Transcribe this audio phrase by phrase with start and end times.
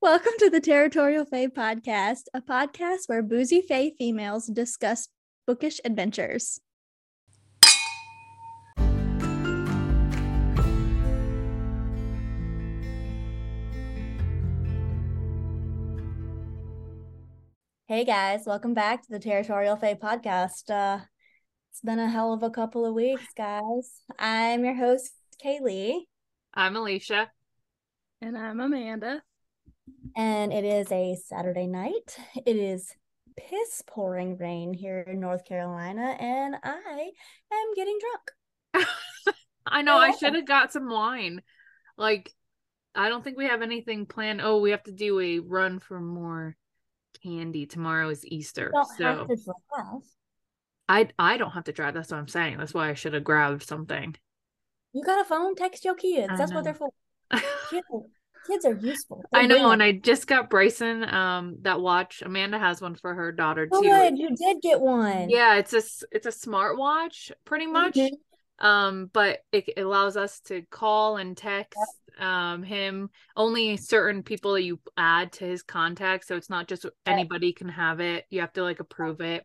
[0.00, 5.08] Welcome to the Territorial Fae podcast, a podcast where boozy Fae females discuss
[5.44, 6.60] bookish adventures.
[17.88, 20.70] Hey guys, welcome back to the Territorial Fae podcast.
[20.70, 21.00] Uh,
[21.72, 24.00] it's been a hell of a couple of weeks, guys.
[24.16, 25.10] I'm your host,
[25.44, 26.02] KaLeigh.
[26.54, 27.26] I'm Allisha.
[28.20, 29.24] And I'm Amanda.
[30.16, 32.18] And it is a Saturday night.
[32.46, 32.94] It is
[33.36, 37.10] piss pouring rain here in North Carolina, and I
[37.52, 38.86] am getting drunk.
[39.66, 41.42] I know, I should have got some wine.
[41.96, 42.32] Like,
[42.94, 44.40] I don't think we have anything planned.
[44.42, 46.56] Oh, we have to do a run for more
[47.22, 47.66] candy.
[47.66, 48.70] Tomorrow is Easter.
[48.72, 50.02] Don't so have to drive.
[50.88, 51.94] I I don't have to drive.
[51.94, 52.56] That's what I'm saying.
[52.58, 54.16] That's why I should have grabbed something.
[54.92, 55.54] You got a phone?
[55.54, 56.28] Text your kids.
[56.30, 56.90] I That's what they're for.
[58.48, 59.22] Kids, are useful.
[59.32, 59.72] I They're know, brilliant.
[59.74, 62.22] and I just got Bryson um that watch.
[62.24, 63.72] Amanda has one for her daughter too.
[63.76, 64.18] Oh, good.
[64.18, 65.28] You did get one.
[65.28, 67.94] Yeah, it's a it's a smartwatch pretty much.
[67.96, 68.10] Mhm.
[68.60, 71.78] Um, but it, it allows us to call and text
[72.18, 73.10] um him.
[73.36, 77.68] Only certain people that you add to his contact, so it's not just anybody can
[77.68, 78.24] have it.
[78.30, 79.44] You have to like approve it.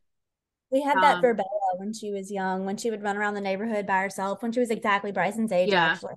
[0.72, 3.36] We had that Um, for Bella when she was young, when she would run around
[3.36, 5.92] the neighborhood by herself, when she was exactly Bryson's age, Yeah.
[5.92, 6.16] actually.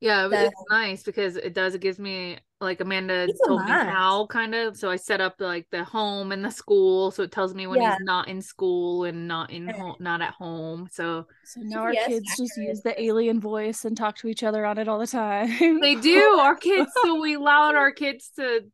[0.00, 1.74] Yeah, So- it's nice because it does.
[1.74, 4.76] It gives me like Amanda Peace of told me how kind of.
[4.76, 7.80] So I set up like the home and the school, so it tells me when
[7.80, 7.92] Yeah.
[7.92, 10.88] he's not in school and not in home, not at home.
[10.90, 12.68] So So now our GPS kids just accurate.
[12.68, 15.80] use the alien voice and talk to each other on it all the time.
[15.80, 16.90] they do our kids.
[17.02, 18.66] So we allowed our kids to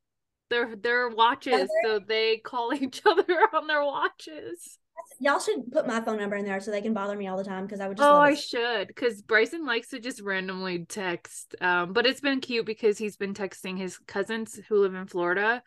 [0.51, 4.79] their their watches, so they call each other on their watches.
[5.21, 7.45] Y'all should put my phone number in there so they can bother me all the
[7.45, 11.55] time because I would just Oh, I should, because Bryson likes to just randomly text.
[11.61, 15.63] Um, but it's been cute because he's been texting his cousins who live in Florida.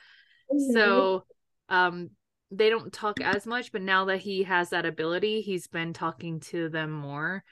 [0.52, 0.74] Mhm.
[0.74, 1.26] So
[1.70, 2.12] um
[2.50, 6.40] they don't talk as much, but now that he has that ability, he's been talking
[6.40, 7.44] to them more.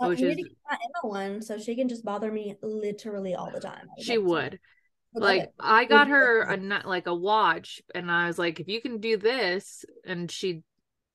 [0.00, 2.56] Uh, which is need to get my Emma one so she can just bother me
[2.62, 3.88] literally all the time.
[3.98, 4.60] She would.
[5.12, 5.54] Like it.
[5.60, 6.56] I got her a
[6.86, 10.62] like a watch and I was like, if you can do this, and she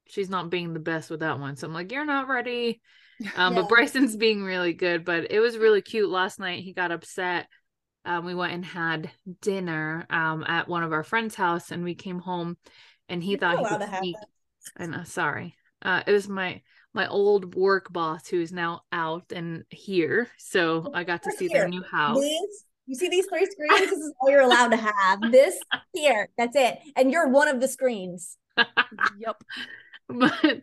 [0.10, 1.56] she's not being the best with that one.
[1.56, 2.82] So I'm like, you're not ready.
[3.36, 3.62] Um, Yeah.
[3.64, 6.64] but Bryson's being really good, but it was really cute last night.
[6.64, 7.48] He got upset.
[8.06, 9.12] Um, we went and had
[9.42, 12.56] dinner um at one of our friends' house and we came home
[13.10, 14.16] and he You're thought not he could to sneak.
[14.78, 15.56] I know, sorry.
[15.82, 16.62] Uh, it was my
[16.94, 21.48] my old work boss who's now out and here, so I got to Over see
[21.50, 22.22] their new house.
[22.22, 23.80] These, you see these three screens?
[23.80, 25.32] This is all you're allowed to have.
[25.32, 25.60] This
[25.94, 26.80] here, that's it.
[26.96, 28.38] And you're one of the screens.
[28.58, 29.44] yep.
[30.10, 30.62] But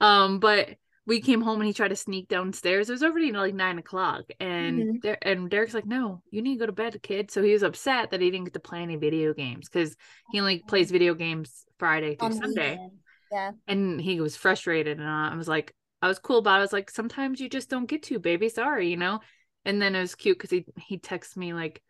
[0.00, 2.88] um, but we came home and he tried to sneak downstairs.
[2.88, 5.02] It was already like nine o'clock, and Mhm.
[5.02, 7.62] Der- and Derek's like, "No, you need to go to bed, kid." So he was
[7.62, 9.96] upset that he didn't get to play any video games because
[10.32, 12.70] he only plays video games Friday through on Sunday.
[12.72, 12.92] weekend.
[13.32, 13.52] Yeah.
[13.68, 15.72] and he was frustrated and I was like
[16.02, 16.58] I was cool about it.
[16.58, 19.20] I was like sometimes you just don't get to baby sorry you know
[19.64, 21.80] and then it was cute because he he texted me like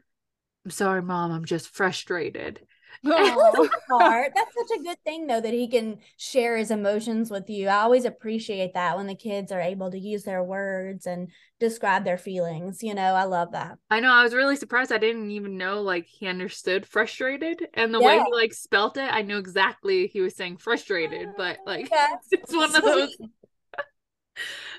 [0.66, 2.60] I'm sorry mom I'm just frustrated
[3.04, 4.32] Hard.
[4.34, 7.68] That's such a good thing though that he can share his emotions with you.
[7.68, 11.28] I always appreciate that when the kids are able to use their words and
[11.58, 12.82] describe their feelings.
[12.82, 13.78] You know, I love that.
[13.90, 17.94] I know I was really surprised I didn't even know like he understood frustrated and
[17.94, 21.88] the way he like spelt it I knew exactly he was saying frustrated but like
[21.90, 23.16] That's it's one of those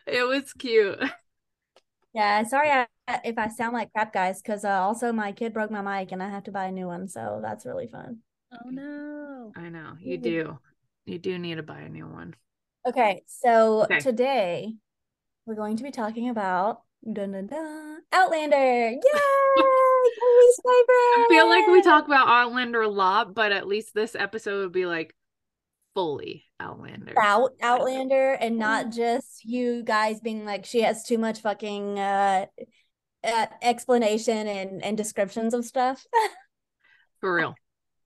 [0.08, 1.00] it was cute
[2.14, 2.88] Yeah, sorry I,
[3.24, 6.22] if I sound like crap, guys, because uh, also my kid broke my mic and
[6.22, 8.20] I have to buy a new one, so that's really fun.
[8.52, 9.52] oh no.
[9.56, 10.24] I know you Mhm.
[10.24, 10.60] do
[11.06, 12.36] you do need to buy a new one
[12.86, 14.00] Okay, so Okay.
[14.00, 14.76] today
[15.46, 18.90] we're going to be talking about dun, dun, dun, Outlander.
[18.92, 19.00] Yay!
[20.20, 24.62] KaLeigh's I feel like we talk about Outlander a lot, but at least this episode
[24.62, 25.14] would be like
[25.94, 27.12] fully Outlander.
[27.12, 32.46] about Outlander and not just you guys being like she has too much fucking uh,
[33.24, 36.06] uh explanation and and descriptions of stuff.
[37.20, 37.56] For real.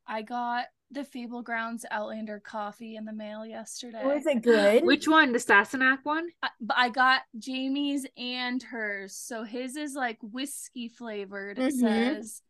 [0.08, 4.04] I got the Fable Grounds Outlander coffee in the mail yesterday.
[4.04, 4.84] Was it good?
[4.86, 5.32] Which one?
[5.32, 6.28] The Sassenach one?
[6.44, 9.16] I, but I got Jamie's and hers.
[9.16, 11.80] So his is like whiskey flavored, it Mhm.
[11.80, 12.42] says.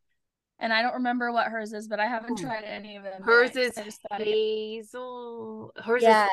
[0.59, 2.45] And I don't remember what hers is, but I haven't Hmm.
[2.45, 3.21] tried any of them.
[3.23, 5.71] Hers yet, is 'cause I just thought it- hazel.
[5.83, 6.31] Hers yeah, is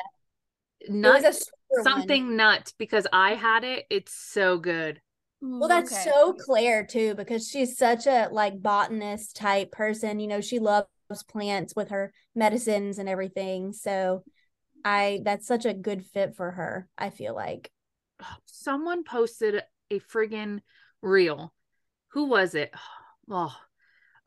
[0.80, 1.84] it was nut a sweeter one.
[1.84, 3.86] something nut because I had it.
[3.90, 5.00] It's so good.
[5.40, 6.08] Well, that's okay.
[6.08, 10.20] so Claire too, because she's such a like botanist type person.
[10.20, 10.86] You know, she loves
[11.28, 13.72] plants with her medicines and everything.
[13.72, 14.25] So
[14.84, 17.72] I that's such a good fit for her, I feel like.
[18.46, 20.60] Someone posted a friggin'
[21.00, 21.52] reel.
[22.12, 22.72] Who was it?
[23.30, 23.54] Oh,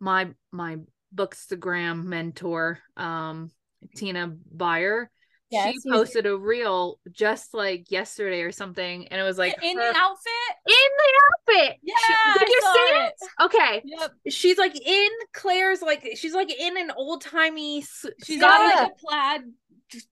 [0.05, 0.77] my my
[1.13, 3.49] bookstagram mentor, um,
[3.95, 5.09] Tina Buyer.
[5.51, 9.77] Yes, she posted a reel just like yesterday or something, and it was like in
[9.77, 10.55] her- the outfit.
[10.67, 11.77] in the outfit.
[11.83, 11.93] Yeah,
[12.33, 13.13] She- did you see it.
[13.41, 14.11] Okay, Yep.
[14.29, 17.81] she's like in Claire's like she's like in an old timey.
[18.23, 19.41] she's got like a plaid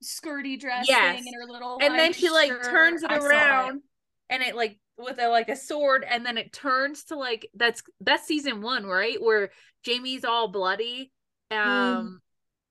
[0.03, 1.15] skirty dress Yes.
[1.17, 3.81] thing and her little and then she like turns it around
[4.29, 7.81] and it like with a like a sword and then it turns to like that's
[8.01, 9.51] that's season one right where
[9.83, 11.11] jamie's all bloody
[11.51, 12.17] um Mm.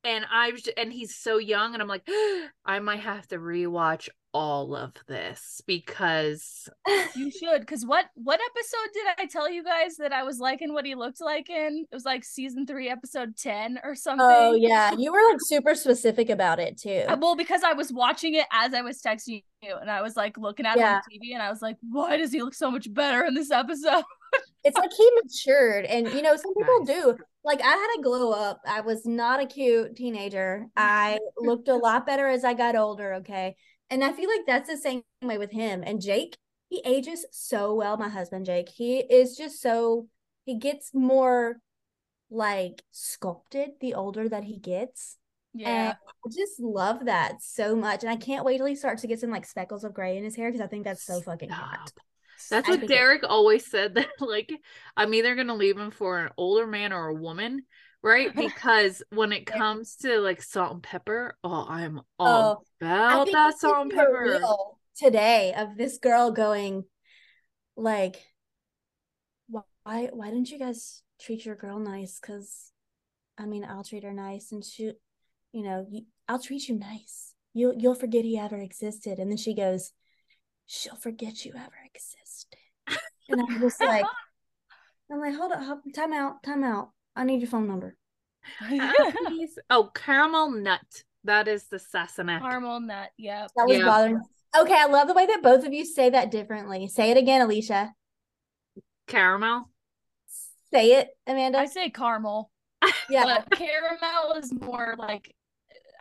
[0.05, 2.07] and i was and he's so young and i'm like
[2.65, 6.69] i might have to rewatch all of this because
[7.15, 10.73] You should, because what what episode did I tell you guys that I was liking
[10.73, 11.87] what he looked like in?
[11.91, 14.27] It was like season three, episode ten or something.
[14.27, 17.05] Oh yeah, you were like super specific about it too.
[17.09, 20.17] Uh, Well, because I was watching it as I was texting you, and I was
[20.17, 20.91] like looking at Yeah.
[20.91, 23.35] him on TV, and I was like, "Why does he look so much better in
[23.35, 24.05] this episode?"
[24.65, 26.97] It's like he matured, and you know some people Nice.
[26.97, 27.17] do.
[27.45, 28.61] Like I had a glow up.
[28.67, 30.67] I was not a cute teenager.
[30.77, 33.15] I looked a lot better as I got older.
[33.15, 33.57] Okay,
[33.93, 36.37] and I feel like that's the same way with him and Jake.
[36.69, 37.97] He ages so well.
[37.99, 38.71] My husband Jake.
[38.71, 40.09] He is just so.
[40.47, 41.61] He gets more
[42.31, 45.19] like sculpted the older that he gets.
[45.55, 48.03] Yeah, I just love that so much.
[48.03, 50.25] And I can't wait till he starts to get some like speckles of gray in
[50.25, 51.93] his hair because I think that's so fucking hot.
[52.51, 54.51] That's I what think it- Derek always said that like
[54.97, 57.67] I'm either gonna leave him for an older man or a woman,
[58.03, 58.35] right?
[58.37, 62.65] Because when it comes to like salt and pepper, oh I'm Oh, all
[63.09, 64.41] I about that salt and sent me a pepper.
[64.97, 66.85] today of this girl going
[67.77, 68.17] like
[69.85, 72.19] why why didn't you guys treat your girl nice?
[72.21, 72.71] Because
[73.39, 74.93] i mean i'll treat her nice and she
[75.53, 75.87] you know
[76.29, 77.35] i'll treat you nice.
[77.55, 79.19] You'll you'll forget he ever existed.
[79.19, 79.93] And then she goes
[80.67, 82.59] she'll forget you ever existed.
[83.29, 84.05] And i'm just like
[85.11, 87.97] i'm like hold up time out time out i need your phone number
[89.71, 90.81] oh, caramel nut.
[91.25, 92.41] That is the Sassenach.
[92.41, 93.11] caramel nut.
[93.17, 93.51] Yep.
[93.57, 93.85] that was Yeah.
[93.87, 94.21] bothering
[94.59, 97.41] okay i love the way that both of you say that differently say it again
[97.47, 97.91] allisha
[99.07, 99.69] Caramel.
[100.73, 102.51] say it amanda I say caramel,
[103.11, 105.35] yeah but caramel is more like,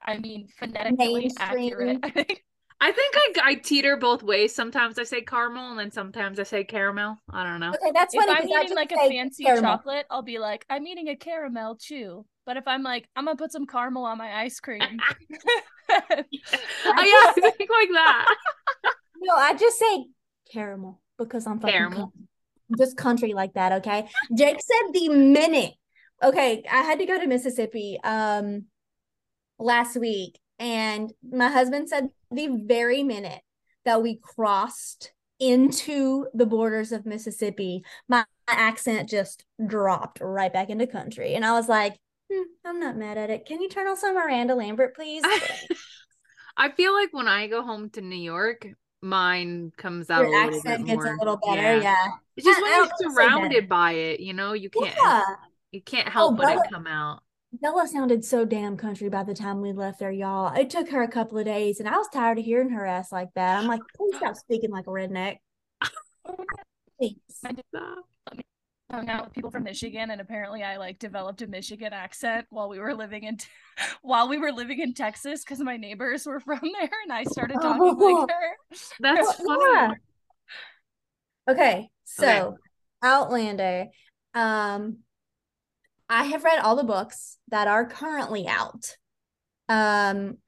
[0.03, 1.99] I mean, phonetically accurate.
[2.81, 3.15] I think.
[3.15, 4.53] I I, I teeter both ways.
[4.53, 7.17] Sometimes I say caramel and then sometimes I say caramel.
[7.29, 7.69] I don't know.
[7.69, 8.25] Okay, that's If.
[8.27, 9.63] I'm eating like a fancy caramel.
[9.63, 12.25] chocolate, I'll be like, I'm eating a caramel chew.
[12.45, 14.81] But if I'm like, I'm gonna put some caramel on my ice cream.
[15.89, 16.25] Oh, yeah,
[16.85, 18.35] I think like that.
[19.21, 20.05] No, I just say
[20.51, 22.07] caramel because I'm fucking Caramel.
[22.07, 22.27] country.
[22.77, 23.71] just country like that.
[23.73, 24.07] Okay.
[24.35, 25.73] Jake said the minute.
[26.23, 28.65] Okay, I had to go to Mississippi um
[29.59, 33.41] last week, and my husband said the very minute
[33.83, 40.87] that we crossed into the borders of Mississippi, my accent just dropped right back into
[40.87, 41.97] country, and I was like.
[42.33, 43.45] "Hmm, I'm not mad at it.
[43.45, 45.21] Can you turn on some Miranda Lambert, please?
[46.57, 48.65] I feel like when I go home to New York,
[49.01, 51.15] mine comes out a Your little accent bit gets more.
[51.15, 51.81] a little better.
[51.81, 52.07] Yeah.
[52.37, 54.69] It's just I- when I you're don't wanna say surrounded by it, you know, you
[54.69, 55.23] can't Yeah.
[55.73, 57.21] you can't help but Bella- it come out.
[57.53, 60.53] Bella sounded so damn country by the time we left there, y'all.
[60.55, 63.11] It took her a couple of days, and I was tired of hearing her ass
[63.11, 63.57] like that.
[63.59, 65.37] I'm like, please stop speaking like a redneck.
[66.97, 67.17] Please.
[67.45, 68.05] I did Stop.
[68.89, 72.69] hung out with people from Michigan, and apparently I like developed a Michigan accent while
[72.69, 73.37] we were living in
[74.01, 77.55] while we were living in Texas because my neighbors were from there, and I started
[77.55, 78.21] talking Oh.
[78.21, 78.77] like her.
[79.01, 79.63] That's funny.
[79.73, 79.91] yeah.
[81.49, 82.55] Okay, so Okay.
[83.03, 83.87] Outlander.
[84.33, 84.99] Um,
[86.11, 88.97] I have read all the books that are currently out.
[89.69, 90.39] Um,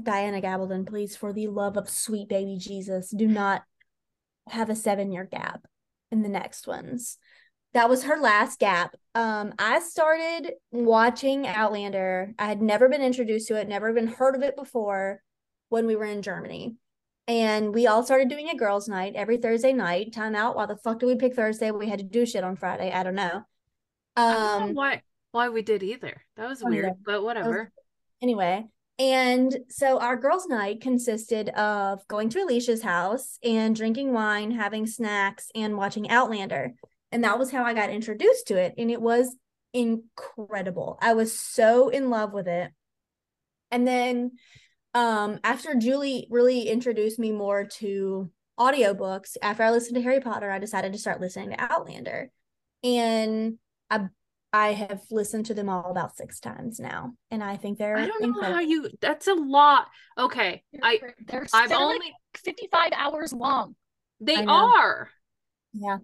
[0.00, 3.62] Diana Gabaldon, please, for the love of sweet baby Jesus, do not
[4.50, 5.66] have a seven year gap
[6.12, 7.16] in the next ones.
[7.72, 8.94] That was her last gap.
[9.14, 12.34] Um, I started watching Outlander.
[12.38, 15.22] I had never been introduced to it, never even heard of it before
[15.70, 16.76] when we were in Germany.
[17.26, 20.12] And we all started doing a girls' night every Thursday night.
[20.12, 20.56] Time out.
[20.56, 21.70] Why the fuck did we pick Thursday?
[21.70, 22.92] We had to do shit on Friday.
[22.92, 23.44] I don't know.
[24.16, 25.02] I don't know Um, why
[25.32, 26.22] why we did either.
[26.36, 26.92] That was weird, yeah.
[27.04, 27.70] but whatever.
[28.22, 28.64] anyway
[28.96, 34.86] and so our girls night consisted of going to allisha's house and drinking wine having
[34.86, 36.72] snacks and watching outlander
[37.10, 39.36] and that was how i got introduced to it and it was
[39.72, 42.70] incredible i was so in love with it
[43.72, 44.30] and then
[44.94, 48.30] um after julie really introduced me more to
[48.60, 52.30] audiobooks after i listened to harry potter i decided to start listening to outlander
[52.84, 53.58] and
[53.94, 54.08] i
[54.52, 58.06] I have listened to them all about six times now, and I think they're I
[58.06, 58.54] don't know incredible.
[58.54, 59.88] how you that's a lot.
[60.16, 60.62] Okay.
[60.80, 63.74] I they're, I've they're only like 55 hours long.
[64.20, 65.10] they are
[65.72, 65.98] Yeah,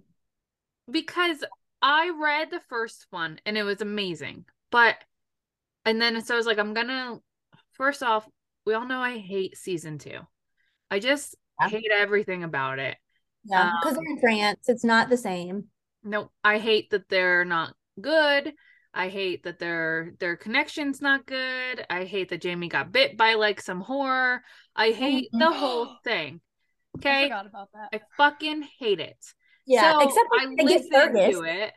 [0.91, 1.45] because
[1.83, 4.45] I read the first one and it was amazing.
[4.71, 4.97] But
[5.85, 7.21] and then so I was like, I'm gonna
[7.73, 8.29] first off,
[8.67, 10.21] we all know I hate season two.
[10.91, 11.69] I just Yeah.
[11.69, 12.97] hate everything about it.
[13.45, 14.69] Yeah, because Um, they're in France.
[14.69, 15.69] It's not the same.
[16.03, 18.55] No, I hate that they're not good.
[18.93, 21.87] I hate that their their connection's not good.
[21.89, 24.43] I hate that Jamie got bit by like some horror.
[24.75, 26.41] I hate the whole thing.
[26.95, 27.25] I Okay.
[27.25, 27.91] forgot about that.
[27.93, 29.17] I fucking hate it.
[29.67, 31.73] Yeah, So except I when they get listen to it.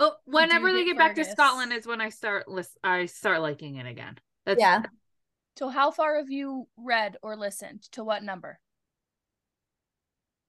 [0.00, 3.40] Oh, whenever they get get back to Scotland is when I start lis- I start
[3.40, 4.16] liking it again.
[4.46, 4.82] That's Yeah.
[5.58, 7.82] So how far have you read or listened?
[7.92, 8.60] To what number?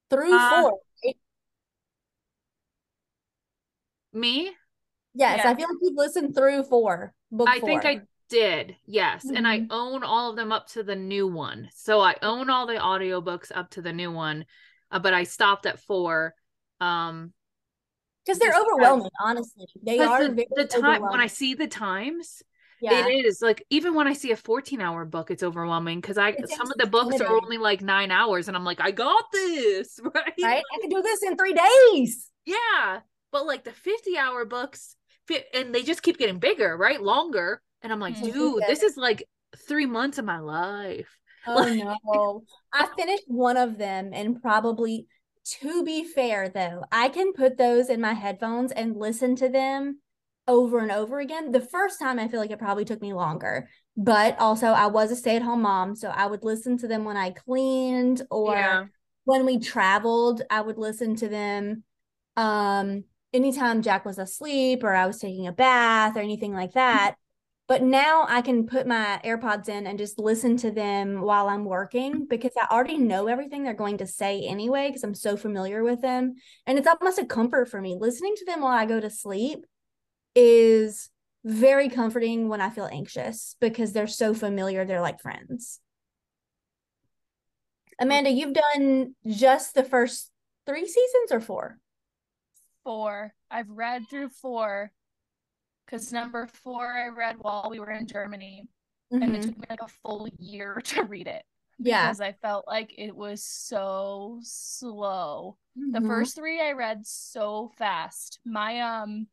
[0.08, 0.78] Through Uh, four.
[1.04, 1.16] right?
[4.12, 4.50] Me.
[5.14, 5.50] Yes, yeah.
[5.50, 7.12] I feel like you've listened through four.
[7.30, 7.84] Book I think.
[7.84, 8.76] I did.
[8.86, 9.24] Yes.
[9.34, 9.66] And I Mhm.
[9.70, 11.68] own all of them up to the new one.
[11.74, 14.46] So I own all the audiobooks up to the new one.
[14.90, 16.34] Uh, but I stopped at 4.
[16.80, 17.32] Um
[18.24, 19.10] because they're overwhelming.
[19.20, 22.42] Honestly, they are the, very the time when I see the times,
[22.80, 26.18] Yeah, it is like even when I see a 14 hour book, it's overwhelming because
[26.18, 28.90] I It's some of the books are only like nine hours, and I'm like, I
[28.90, 30.14] got this, right?
[30.42, 30.62] right.
[30.74, 32.30] I can do this in three days.
[32.44, 33.00] Yeah.
[33.32, 34.96] But like the 50 hour books,
[35.28, 37.00] fi- and they just keep getting bigger, right?
[37.00, 37.62] Longer.
[37.82, 38.32] And I'm like, Mhm.
[38.32, 39.26] dude, this is like
[39.68, 41.08] three months of my life.
[41.46, 42.44] Oh Like- no.
[42.72, 45.06] I finished one of them and probably
[45.62, 50.00] to be fair though, I can put those in my headphones and listen to them
[50.46, 51.50] over and over again.
[51.50, 55.10] The first time I feel like it probably took me longer, but also I was
[55.10, 58.84] a stay-at-home mom, so I would listen to them when I cleaned or yeah.
[59.24, 61.84] when we traveled, I would listen to them
[62.36, 67.16] um anytime Jack was asleep or I was taking a bath or anything like that.
[67.68, 71.64] But now I can put my AirPods in and just listen to them while I'm
[71.64, 75.84] working because I already know everything they're going to say anyway because I'm so familiar
[75.84, 76.34] with them.
[76.66, 77.96] And it's almost a comfort for me.
[77.96, 79.66] Listening to them while I go to sleep
[80.34, 81.10] is
[81.44, 84.84] very comforting when I feel anxious because they're so familiar.
[84.84, 85.78] They're like friends.
[88.00, 90.30] Amanda, you've done just the first
[90.66, 91.78] three seasons or four?
[92.84, 93.34] Four.
[93.50, 94.92] I've read through four.
[95.86, 98.68] Because number four I read while we were in Germany.
[99.10, 99.42] And it Mhm.
[99.46, 101.44] took me like a full year to read it.
[101.78, 102.06] Yeah.
[102.06, 105.58] Because I felt like it was so slow.
[105.74, 106.06] The Mhm.
[106.06, 108.38] first three I read so fast.
[108.44, 109.28] My um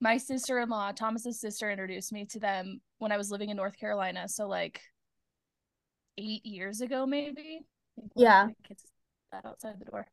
[0.00, 4.28] my sister-in-law, Thomas's sister, introduced me to them when I was living in North Carolina.
[4.28, 4.80] So like
[6.16, 7.66] eight years ago, maybe.
[7.96, 8.48] I think one of Yeah.
[8.62, 8.84] kids
[9.32, 10.08] that outside the door.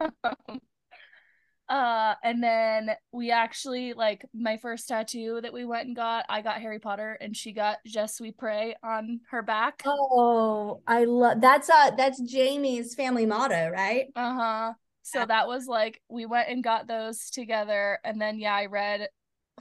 [1.72, 6.26] uh, and then we actually like my first tattoo that we went and got.
[6.28, 9.82] I got Harry Potter, and she got Je suis prêt on her back.
[9.86, 14.06] Oh, I love that's uh that's Jamie's family motto, right?
[14.14, 14.72] Uh huh.
[15.02, 15.26] So Yeah.
[15.26, 19.08] that was like we went and got those together, and then yeah, I read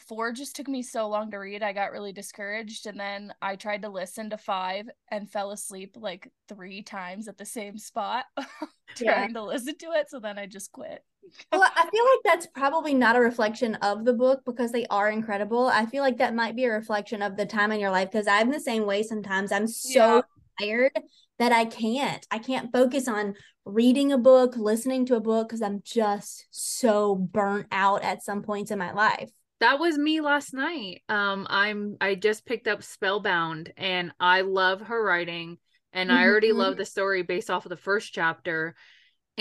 [0.02, 0.34] four.
[0.34, 1.64] Just took me so long to read.
[1.64, 5.96] I got really discouraged, and then I tried to listen to five and fell asleep
[5.98, 8.26] like three times at the same spot
[9.00, 9.14] Yeah.
[9.14, 10.10] trying to listen to it.
[10.10, 11.04] So then I just quit.
[11.52, 15.10] Well, I feel like that's probably not a reflection of the book because they are
[15.10, 15.68] incredible.
[15.68, 18.28] I feel like that might be a reflection of the time in your life because
[18.28, 19.52] I'm the same way sometimes.
[19.52, 20.24] I'm so
[20.60, 20.92] tired
[21.40, 22.26] that I can't.
[22.32, 23.36] I can't focus on
[23.66, 28.42] reading a book, listening to a book because I'm just so burnt out at some
[28.42, 29.30] points in my life.
[29.60, 31.04] That was me last night.
[31.08, 35.58] Um, I'm I just picked up Spellbound and I love her writing
[35.94, 36.58] and I already Mhm.
[36.58, 38.76] love the story based off of the first chapter.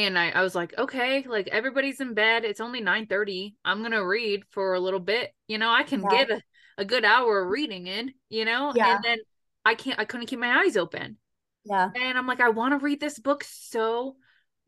[0.00, 2.44] And I, I was like, okay, like everybody's in bed.
[2.44, 3.56] It's only 9 30.
[3.64, 5.30] I'm gonna read for a little bit.
[5.46, 6.08] You know, I can Yeah.
[6.10, 6.42] get a,
[6.78, 8.72] a good hour of reading in, you know?
[8.74, 8.94] Yeah.
[8.96, 9.18] And then
[9.64, 11.18] I can't I couldn't keep my eyes open.
[11.64, 11.90] Yeah.
[11.94, 14.16] And I'm like, I want to read this book so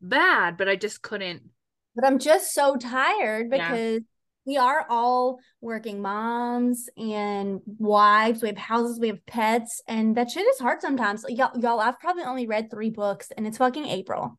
[0.00, 1.42] bad, but I just couldn't.
[1.94, 3.70] But I'm just so tired Yeah.
[3.70, 4.00] because
[4.44, 8.42] we are all working moms and wives.
[8.42, 11.24] We have houses, we have pets, and that shit is hard sometimes.
[11.28, 14.38] Y'all, y'all, I've probably only read three books, and it's fucking April.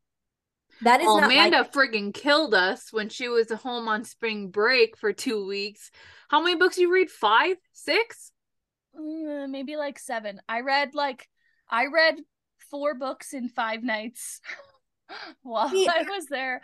[0.82, 4.50] That is Oh, not Amanda like friggin' killed us when she was home on spring
[4.50, 5.92] break for two weeks.
[6.30, 7.10] How many books you read?
[7.10, 7.58] Five?
[7.72, 8.32] Six?
[9.00, 10.42] Mm, maybe like seven.
[10.48, 11.28] I read like
[11.70, 12.16] I read
[12.70, 14.42] four books in five nights
[15.44, 16.62] while See, I was there.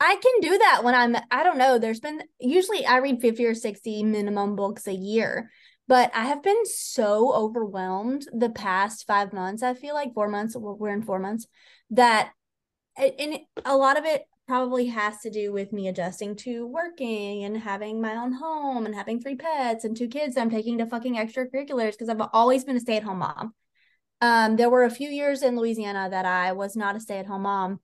[0.00, 1.16] I can do that when I'm.
[1.30, 1.78] I don't know.
[1.78, 5.50] There's been usually I read fifty or sixty minimum books a year,
[5.88, 9.62] but I have been so overwhelmed the past five months.
[9.62, 10.56] I feel like four months.
[10.56, 11.46] We're we're in four months.
[11.90, 12.32] That
[12.96, 17.56] and a lot of it probably has to do with me adjusting to working and
[17.56, 20.86] having my own home and having three pets and two kids that I'm taking to
[20.86, 23.54] fucking extracurriculars because I've always been a stay-at-home mom.
[24.20, 27.80] Um, there were a few years in Louisiana that I was not a stay-at-home mom,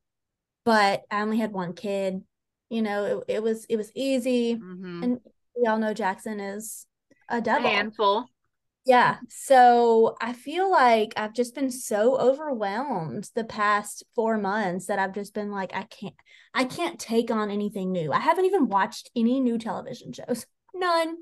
[0.65, 2.23] but I only had one kid.
[2.69, 5.03] You know, it, it was it was easy Mm-hmm.
[5.03, 5.21] and
[5.57, 6.87] we all know Jackson is
[7.29, 7.69] a devil.
[7.69, 8.27] A handful.
[8.91, 9.19] Yeah.
[9.29, 15.15] So I feel like I've just been so overwhelmed the past four months that I've
[15.15, 16.17] just been like, I can't,
[16.55, 18.13] I can't take on anything new.
[18.13, 20.45] I haven't even watched any new television shows.
[20.75, 21.19] None.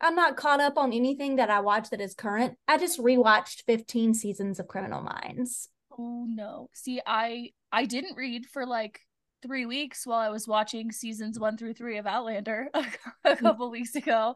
[0.00, 2.56] I'm not caught up on anything that I watch that is current.
[2.66, 5.68] I just rewatched 15 seasons of Criminal Minds.
[5.90, 6.70] Oh no.
[6.72, 9.00] See, I I didn't read for like
[9.42, 12.84] three weeks while I was watching seasons one through three of Outlander a,
[13.24, 14.34] a couple weeks ago.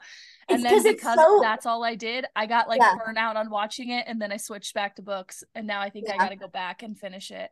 [0.48, 2.94] And It's then because so- that's all I did, I got like Yeah.
[3.04, 5.44] burnt out on watching it and then I switched back to books.
[5.54, 7.50] And now I think I gotta go back and finish it.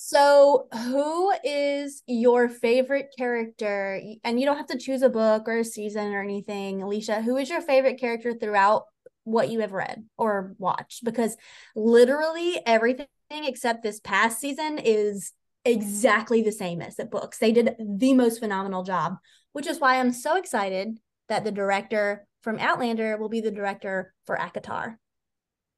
[0.00, 4.00] So, who is your favorite character?
[4.22, 7.20] And you don't have to choose a book or a season or anything, Allisha.
[7.22, 8.84] Who is your favorite character throughout
[9.24, 11.02] what you have read or watched?
[11.04, 11.36] Because
[11.74, 15.32] literally everything except this past season is
[15.72, 17.38] exactly the same as the books.
[17.38, 19.16] They did the most phenomenal job,
[19.52, 20.98] which is why I'm so excited
[21.28, 24.96] that the director from Outlander will be the director for ACOTAR.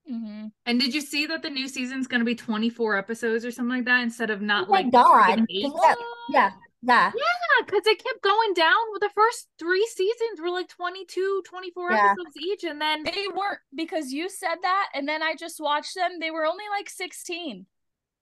[0.06, 3.50] hmm And did you see that the new season's going to be 24 episodes or
[3.50, 5.44] something like that instead of not Oh like God.
[5.50, 5.62] eight?
[5.64, 5.96] 'Cause that-
[6.30, 6.50] yeah,
[6.82, 7.12] yeah.
[7.14, 8.76] Yeah, because it kept going down.
[8.92, 12.12] With the first three seasons were like 22, 24 Yeah.
[12.12, 12.64] episodes each.
[12.64, 16.18] And then They weren't because you said that and then I just watched them.
[16.20, 17.66] They were only like 16.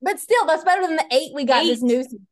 [0.00, 1.86] But still, that's better than the eight we got this Eight.
[1.86, 2.26] new season.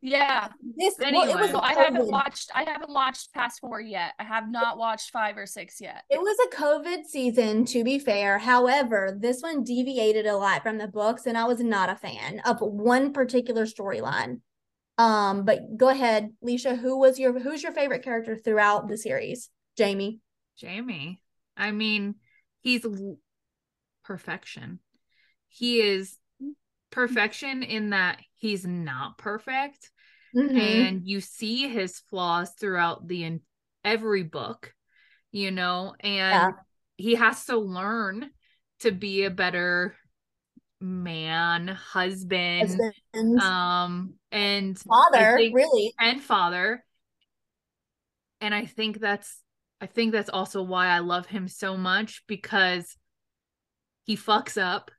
[0.00, 0.48] Yeah.
[0.76, 4.12] This well, it was So I haven't watched I haven't watched past four yet.
[4.18, 6.04] I have not watched five or six yet.
[6.10, 8.38] It was a COVID season, to be fair.
[8.38, 12.40] However, this one deviated a lot from the books, and I was not a fan
[12.44, 14.40] of one particular storyline.
[14.98, 16.78] Um, but go ahead, Leisha.
[16.78, 19.48] Who was your who's your favorite character throughout the series?
[19.76, 20.20] Jamie.
[20.58, 21.20] Jamie,
[21.56, 22.16] I mean,
[22.60, 22.86] he's
[24.04, 24.80] perfection.
[25.48, 26.16] He is
[26.94, 29.90] perfection in that he's not perfect.
[30.34, 30.58] Mhm.
[30.58, 33.40] and you see his flaws throughout the in
[33.84, 34.74] every book
[35.30, 36.50] you know and Yeah.
[36.96, 38.30] he has to learn
[38.80, 39.96] to be a better
[40.80, 42.68] man husband
[43.14, 45.94] Husband, um and father, think- really.
[46.00, 46.84] and father
[48.40, 49.40] and i think that's
[49.80, 52.96] i think that's also why i love him so much because
[54.02, 54.90] he fucks up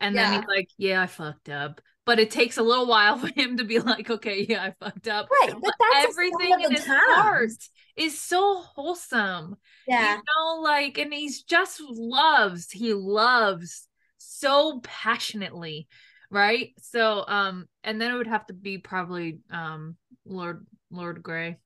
[0.00, 3.28] and then he's like yeah i fucked up but it takes a little while for
[3.28, 6.64] him to be like okay yeah i fucked up Right, but that's everything everything in
[6.64, 7.50] of the his heart
[7.96, 15.86] is so wholesome Yeah, you know like and he's just loves he loves so passionately
[16.30, 21.58] right so um and then it would have to be probably um lord lord gray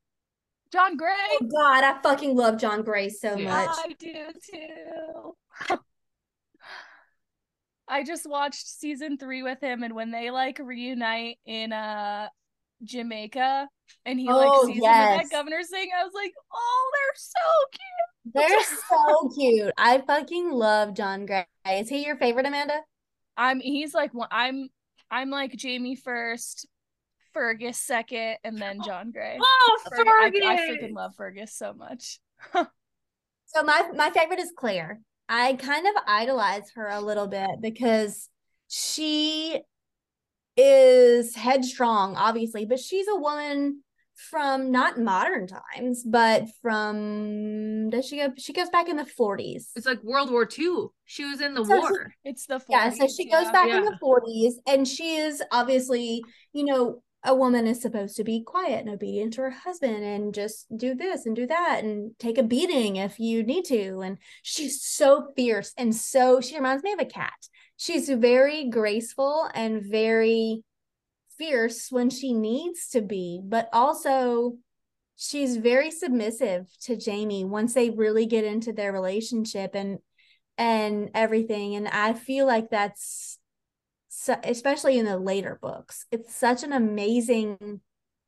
[0.71, 1.14] John Grey.
[1.31, 3.45] Oh God, I fucking love John Grey so Yeah.
[3.55, 3.71] much.
[3.79, 5.79] I do too.
[7.88, 12.29] I just watched season three with him, and when they like reunite in uh
[12.85, 13.68] Jamaica,
[14.05, 15.22] and he like Oh, sees yes.
[15.22, 18.35] that governor sing, I was like, oh, they're so cute.
[18.35, 19.72] They're so cute.
[19.79, 21.46] I fucking love John Grey.
[21.70, 22.81] Is he your favorite, Amanda?
[23.37, 24.68] I'm he's like one I'm
[25.11, 26.66] I'm like Jamie first,
[27.33, 29.38] Fergus second, and then John Grey.
[29.40, 30.42] oh Ferg- I, Fergus!
[30.46, 32.20] I freaking love Fergus so much.
[33.51, 35.01] So my my favorite is Claire.
[35.29, 38.29] I kind of idolize her a little bit because
[38.69, 39.61] she
[40.57, 43.83] is headstrong, obviously, but she's a woman
[44.31, 48.33] from not modern times, but from does she go?
[48.37, 49.71] She goes back in the forties.
[49.77, 52.64] it's like world war ii she was in the So she- war It's the 40s,
[52.71, 53.53] Yeah, so she goes yeah.
[53.53, 58.25] back in the forties, and she is obviously, you know, a woman is supposed to
[58.25, 62.13] be quiet and obedient to her husband and just do this and do that and
[62.19, 64.01] take a beating if you need to.
[64.01, 67.49] And she's so fierce and so she reminds me of a cat.
[67.77, 70.63] She's very graceful and very
[71.39, 74.57] fierce when she needs to be, but also
[75.17, 79.99] she's very submissive to Jamie once they really get into their relationship and
[80.57, 81.77] and everything.
[81.77, 83.38] And I feel like that's
[84.21, 87.81] so, especially in the later books, it's such an amazing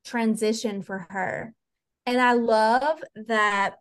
[0.05, 1.53] transition for her.
[2.07, 3.75] And I love that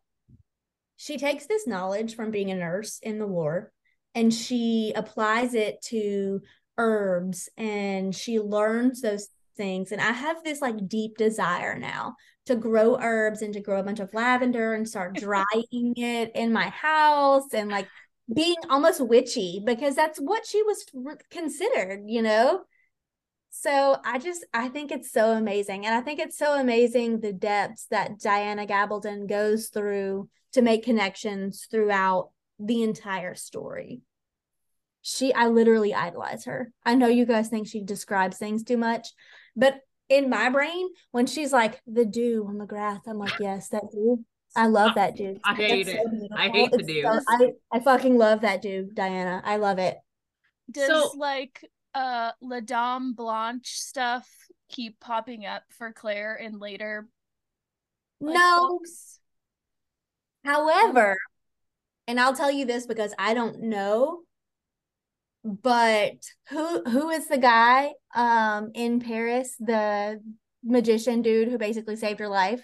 [0.98, 3.72] she takes this knowledge from being a nurse in the war
[4.16, 6.42] and she applies it to
[6.80, 9.92] herbs and she learns those things.
[9.92, 12.16] And I have this like deep desire now
[12.48, 16.52] to grow herbs and to grow a bunch of lavender and start drying it in
[16.52, 17.88] my house and like
[18.34, 22.62] being almost witchy because that's what she was re- considered, you know?
[23.50, 25.86] So I just I think it's so amazing.
[25.86, 30.84] And I think it's so amazing the depths that Diana Gabaldon goes through to make
[30.84, 34.02] connections throughout the entire story.
[35.02, 36.72] She I literally idolize her.
[36.86, 39.08] I know you guys think she describes things too much,
[39.56, 43.70] but in my brain, when she's like the dew on the grass, I'm like, yes,
[43.70, 44.26] that dew.
[44.56, 45.40] I love that dude.
[45.44, 46.10] I hate That's it.
[46.12, 46.38] beautiful.
[46.38, 47.06] I hate the It's dude.
[47.06, 49.42] so- I, I fucking love that dude, Diana.
[49.46, 49.98] I love it.
[50.72, 51.64] Does So- like
[51.96, 54.28] uh La Dame Blanche stuff
[54.70, 57.08] keep popping up for Claire in later
[58.22, 59.20] like, no, books?
[60.46, 61.18] however,
[62.08, 64.22] and I'll tell you this because I don't know,
[65.44, 66.18] but
[66.50, 70.22] who who is the guy um in Paris, the
[70.64, 72.62] magician dude who basically saved her life?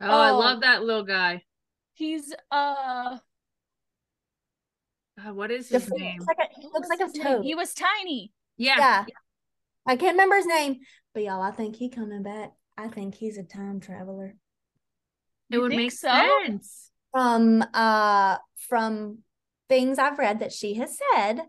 [0.00, 0.38] Oh, I Oh.
[0.38, 1.42] love that little guy.
[1.94, 3.18] He's uh
[5.18, 6.18] God, what is his fr- name?
[6.26, 7.44] like a, he looks like a toad.
[7.44, 8.32] He was tiny.
[8.58, 8.76] Yeah.
[8.78, 9.14] yeah.
[9.86, 10.80] I can't remember his name,
[11.14, 12.52] but y'all, I think he coming back.
[12.76, 14.34] I think he's a time traveler.
[15.50, 16.08] It You would make so?
[16.44, 16.90] sense.
[17.12, 18.36] From uh
[18.68, 19.18] from
[19.70, 21.40] things I've read that she has said,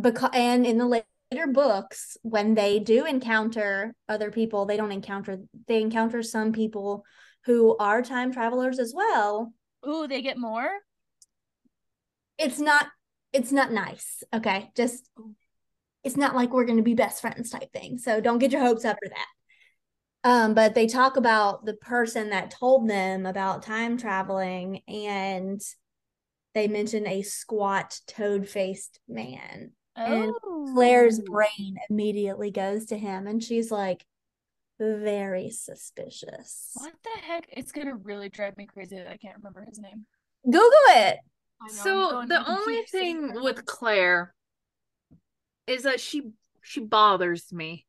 [0.00, 0.86] because and in the
[1.30, 5.38] later books, when they do encounter other people, they don't encounter
[5.68, 7.04] they encounter some people
[7.44, 9.52] who are time travelers as well.
[9.86, 10.70] Ooh, they get more?
[12.38, 12.86] It's not
[13.32, 14.22] it's not nice.
[14.34, 14.70] Okay.
[14.76, 15.08] Just
[16.02, 17.98] it's not like we're gonna be best friends type thing.
[17.98, 19.26] So don't get your hopes up for that.
[20.22, 25.60] Um, but they talk about the person that told them about time traveling, and
[26.54, 29.72] they mention a squat, toad faced man.
[29.96, 30.70] And Oh.
[30.74, 34.06] Claire's brain immediately goes to him, and she's like,
[34.78, 36.70] very suspicious.
[36.74, 37.46] What the heck?
[37.50, 40.06] It's gonna really drive me crazy that I can't remember his name.
[40.44, 41.18] Google it.
[41.62, 43.66] Know, So the only computer so I thing can with.
[43.66, 44.34] Claire
[45.66, 47.86] is that she she bothers me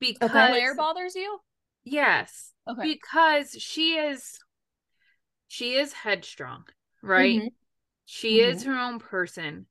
[0.00, 1.38] because Claire bothers you?
[1.84, 2.82] yes Okay.
[2.82, 4.38] because she is
[5.48, 6.64] she is headstrong
[7.02, 7.52] right Mhm.
[8.04, 9.66] she is her own person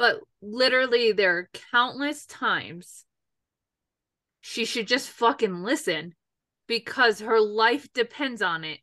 [0.00, 3.04] but literally there are countless times
[4.40, 6.14] she should just fucking listen
[6.66, 8.78] because her life depends on it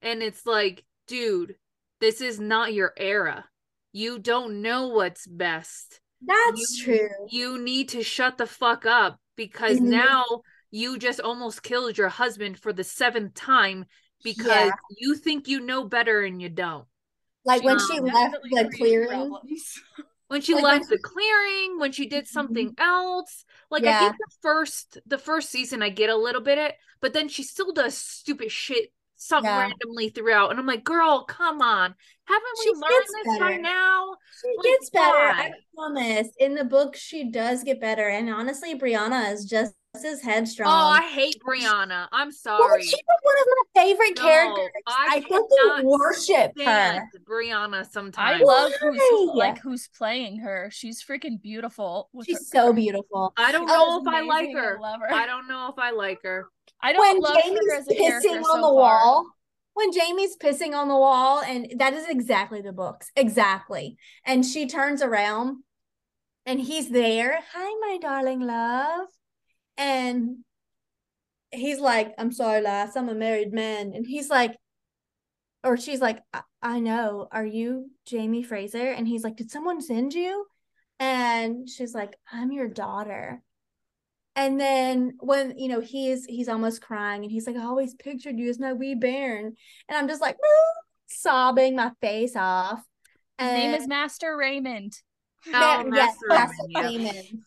[0.00, 1.56] and it's like dude
[2.00, 3.44] this is not your era
[3.92, 7.26] you don't know what's best That's You- true.
[7.28, 9.88] you need to shut the fuck up because Mhm.
[10.04, 10.24] now
[10.70, 13.86] you just almost killed your husband for the seventh time
[14.22, 14.70] because Yeah.
[14.96, 16.86] you think you know better and you don't.
[17.44, 19.36] Like when Um, she left Definitely the clearing.
[20.32, 22.32] When she Like left the clearing, when she did mm-hmm.
[22.32, 23.98] something else, like I Yeah.
[23.98, 27.42] think the first the first season I get a little bit it, but then she
[27.42, 28.94] still does stupid shit
[29.26, 29.60] some Yeah.
[29.60, 34.16] randomly throughout, and I'm like, girl, come on, haven't we learned gets this by now?
[34.40, 35.16] She Like, gets better.
[35.16, 36.28] I promise.
[36.38, 38.08] In the book, she does get better.
[38.08, 40.68] And honestly, Brianna is just as oh, headstrong.
[40.70, 42.08] Oh, I hate Brianna.
[42.12, 42.82] I'm Well, sorry.
[42.82, 44.70] she's one of my favorite No, characters.
[44.86, 47.08] I I cannot fucking worship her.
[47.28, 48.16] Brianna sometimes.
[48.18, 48.42] I sometimes.
[48.42, 49.00] love who's
[49.34, 49.34] Why?
[49.34, 50.70] like who's playing her.
[50.72, 52.08] She's freaking beautiful.
[52.24, 53.34] She's her- so beautiful.
[53.36, 54.78] I don't know if I like and I her.
[54.78, 55.12] her.
[55.14, 56.46] I don't know if I like her.
[56.82, 58.74] I don't When love her Jamie's as a character pissing so on the far.
[58.74, 59.26] wall,
[59.74, 63.10] when Jamie's pissing on the wall, and that is exactly the books.
[63.16, 63.96] Exactly.
[64.24, 65.62] And she turns around
[66.46, 67.40] and he's there.
[67.52, 69.06] Hi, my darling love.
[69.76, 70.38] And
[71.50, 73.92] he's like, I'm sorry, lass, I'm a married man.
[73.94, 74.56] And he's like,
[75.64, 77.28] or she's like, I, I know.
[77.30, 78.90] Are you Jamie Fraser?
[78.90, 80.46] And he's like, Did someone send you?
[80.98, 83.42] And she's like, I'm your daughter.
[84.34, 88.38] And then when you know he's he's almost crying and he's like, I always pictured
[88.38, 89.54] you as my wee bairn.
[89.88, 90.36] And I'm just like
[91.08, 92.82] sobbing my face off.
[93.38, 94.94] His name is Master Raymond.
[95.48, 96.80] Oh, Ma- Master yes, Raymond, Master yeah.
[96.82, 97.42] Raymond.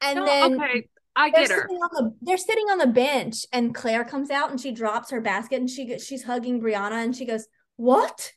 [0.00, 1.62] And No, then okay, I they're get her.
[1.62, 5.10] sitting on the they're sitting on the bench and Claire comes out and she drops
[5.10, 8.30] her basket and she go- she's hugging Brianna and she goes, "What?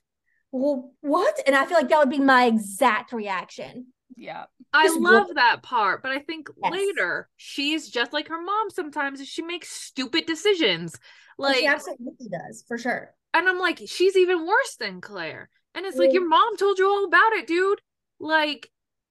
[0.52, 3.94] Well, what?" And I feel like that would be my exact reaction.
[4.15, 4.45] Yeah.
[4.74, 6.71] I Just love look- that part, but I think Yes.
[6.71, 9.26] later she's just like her mom sometimes.
[9.28, 10.95] She makes stupid decisions.
[11.39, 13.15] Oh, Like, she absolutely does, for sure.
[13.34, 15.50] and I'm like, she's even worse than Claire.
[15.74, 16.15] And it's like mm.
[16.15, 17.82] your mom told you all about it, dude.
[18.19, 18.69] Like,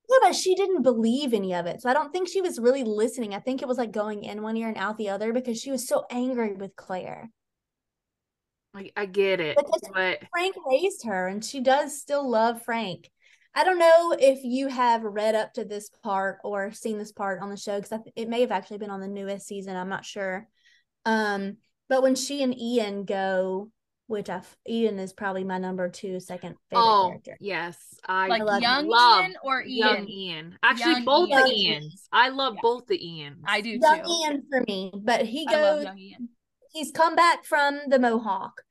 [0.09, 1.81] Yeah, but she didn't believe any of it.
[1.81, 3.35] So I don't think she was really listening.
[3.35, 5.71] I think it was like going in one ear and out the other because she
[5.71, 7.31] was so angry with Claire.
[8.75, 13.11] I, I get it, Because- but Frank raised her and she does still love Frank.
[13.55, 17.43] I don't know if you have read up to this part or seen this part
[17.43, 19.77] on the show because it may have actually been on the newest season.
[19.77, 20.47] I'm not sure.
[21.05, 21.57] Um,
[21.89, 23.71] but when she and Ian go,
[24.07, 27.37] which I Ian is probably my number two second favorite oh character.
[27.41, 27.77] yes,
[28.09, 30.09] I Like love young love Ian or young Ian?
[30.09, 30.59] Ian.
[30.63, 31.45] Actually, Young both Ian.
[31.45, 32.09] the Ians.
[32.13, 32.61] I love Yeah.
[32.63, 33.45] both the Ians.
[33.47, 33.81] I do too.
[33.81, 34.11] Young too.
[34.25, 35.85] Ian for me, but he I love goes.
[35.85, 36.29] young Ian.
[36.73, 38.63] he's come back from the Mohawk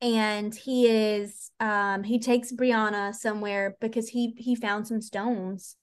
[0.00, 5.76] and he is um he takes Brianna somewhere because he he found some stones.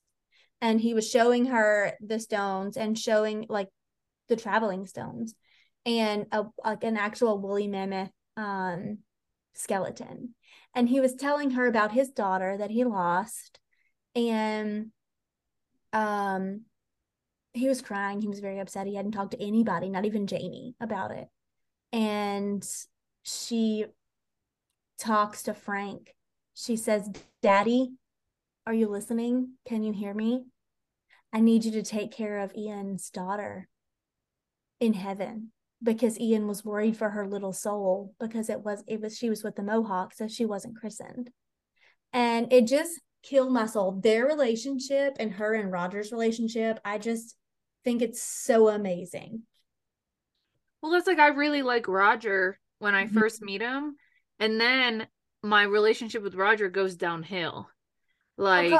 [0.62, 3.68] And he was showing her the stones and showing like
[4.28, 5.34] the traveling stones
[5.84, 8.98] and a like an actual woolly mammoth um
[9.54, 10.34] skeleton.
[10.74, 13.58] And he was telling her about his daughter that he lost
[14.14, 14.92] and
[15.92, 16.62] um
[17.52, 18.20] he was crying.
[18.20, 18.86] He was very upset.
[18.86, 21.28] He hadn't talked to anybody not even jamie about it.
[21.92, 22.66] And
[23.22, 23.86] she
[24.98, 26.14] talks to frank
[26.54, 27.10] she says
[27.42, 27.92] daddy
[28.66, 30.44] are you listening can you hear me
[31.32, 33.68] i need you to take care of ian's daughter
[34.80, 35.50] in heaven
[35.82, 39.42] because Ian was worried for her little soul because it was it was she was
[39.42, 41.30] with the Mohawk, so she wasn't christened.
[42.12, 43.92] And it just killed my soul.
[43.92, 47.36] Their relationship and her and Roger's relationship, I just
[47.84, 49.42] think it's so amazing.
[50.80, 53.18] Well, it's like I really like Roger when I mm-hmm.
[53.18, 53.96] first meet him,
[54.38, 55.06] and then
[55.42, 57.68] my relationship with Roger goes downhill.
[58.36, 58.72] Like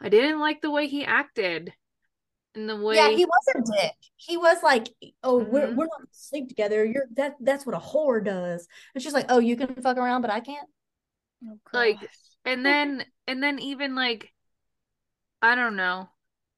[0.00, 1.72] I didn't like the way he acted
[2.54, 3.92] in the way yeah he was a dick.
[4.16, 4.88] He was like
[5.22, 5.52] oh mm-hmm.
[5.52, 6.84] we're, we're not gonna sleep together.
[6.84, 8.66] You're that that's what a whore does.
[8.94, 10.68] And she's like oh you can fuck around but i can't?
[11.46, 11.98] Oh, like
[12.44, 14.32] and then and then even like
[15.42, 16.08] i don't know.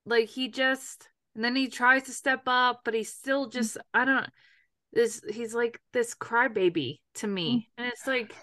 [0.07, 3.59] Like he just and then he tries to step up but he's still mm-hmm.
[3.59, 4.27] just i don't
[4.95, 7.83] this he's like this crybaby to me mm-hmm.
[7.83, 8.35] and it's like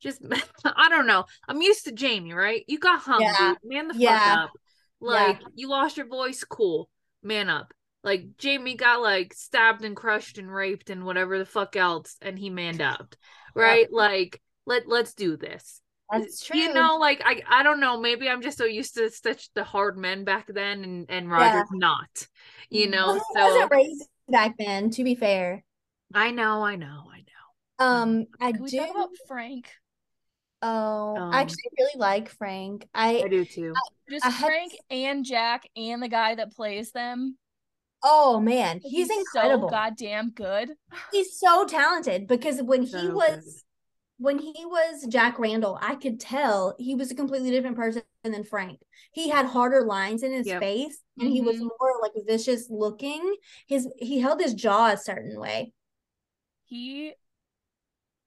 [0.00, 0.22] just
[0.64, 3.54] i don't know i'm used to jamie right you got hung yeah.
[3.64, 4.18] man the yeah.
[4.18, 4.50] fuck up
[5.00, 5.48] like yeah.
[5.54, 6.88] you lost your voice, cool.
[7.22, 7.72] Man up.
[8.02, 12.38] Like Jamie got like stabbed and crushed and raped and whatever the fuck else, and
[12.38, 13.14] he manned up.
[13.52, 13.88] Right?
[13.90, 13.96] Yeah.
[13.96, 15.80] Like let let's do this.
[16.08, 16.56] That's true.
[16.56, 19.64] You know, like I I don't know, maybe I'm just so used to such the
[19.64, 21.78] hard men back then and and Roger's yeah.
[21.78, 22.28] not.
[22.68, 25.64] You know, well, so wasn't raised back then, to be fair.
[26.14, 27.84] I know, I know, I know.
[27.84, 29.70] Um I Can do talk about Frank.
[30.62, 32.86] Oh, um, I actually really like Frank.
[32.94, 33.72] I I do too.
[33.74, 34.96] I, Just I Frank had...
[34.96, 37.38] and Jack and the guy that plays them.
[38.02, 39.68] Oh man, he's, he's incredible.
[39.68, 40.70] So goddamn good.
[41.12, 44.24] He's so talented because when so he was good.
[44.24, 48.44] when he was Jack Randall, I could tell he was a completely different person than
[48.44, 48.80] Frank.
[49.12, 50.60] He had harder lines in his yep.
[50.60, 51.34] face and mm-hmm.
[51.34, 51.68] he was mm-hmm.
[51.80, 53.34] more like vicious looking.
[53.66, 55.72] His he held his jaw a certain way.
[56.70, 57.12] He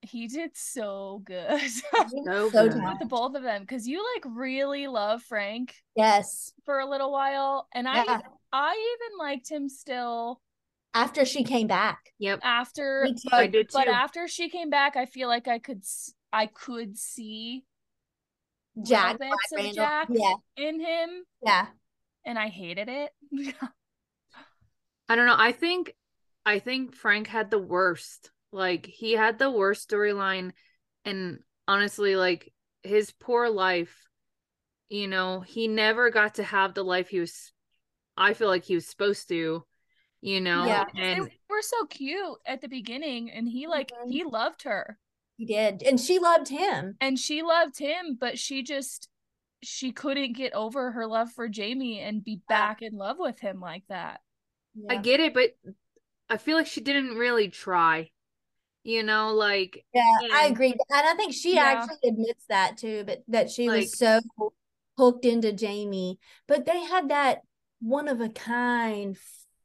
[0.01, 1.61] he did so good.
[1.69, 2.73] so, so good.
[2.75, 5.73] with the both of them because you like really love Frank.
[5.95, 6.51] Yes.
[6.65, 8.03] For a little while, and yeah.
[8.05, 10.41] I I even liked him still
[10.93, 12.11] after she came back.
[12.19, 12.41] Yep.
[12.43, 13.77] After but, I did too.
[13.77, 15.83] But after she came back, I feel like I could
[16.33, 17.63] I could see
[18.81, 20.33] Jack, of Jack yeah.
[20.57, 21.23] in him.
[21.45, 21.67] Yeah.
[22.25, 23.11] And I hated it.
[25.07, 25.35] I don't know.
[25.37, 25.93] I think
[26.45, 30.51] I think Frank had the worst like he had the worst storyline
[31.05, 34.07] and honestly like his poor life,
[34.89, 37.51] you know, he never got to have the life he was
[38.15, 39.65] I feel like he was supposed to,
[40.21, 40.65] you know.
[40.65, 40.85] Yeah.
[40.95, 44.09] And they were so cute at the beginning and he like mm-hmm.
[44.09, 44.99] he loved her.
[45.37, 45.81] He did.
[45.83, 46.95] And she loved him.
[47.01, 49.09] And she loved him, but she just
[49.63, 53.59] she couldn't get over her love for Jamie and be back in love with him
[53.59, 54.19] like that.
[54.75, 54.93] Yeah.
[54.93, 55.55] I get it, but
[56.29, 58.11] I feel like she didn't really try
[58.83, 61.63] you know like yeah and, i agree and i think she yeah.
[61.63, 64.19] actually admits that too but that she like, was so
[64.97, 67.39] hooked into jamie but they had that
[67.79, 69.17] one of a kind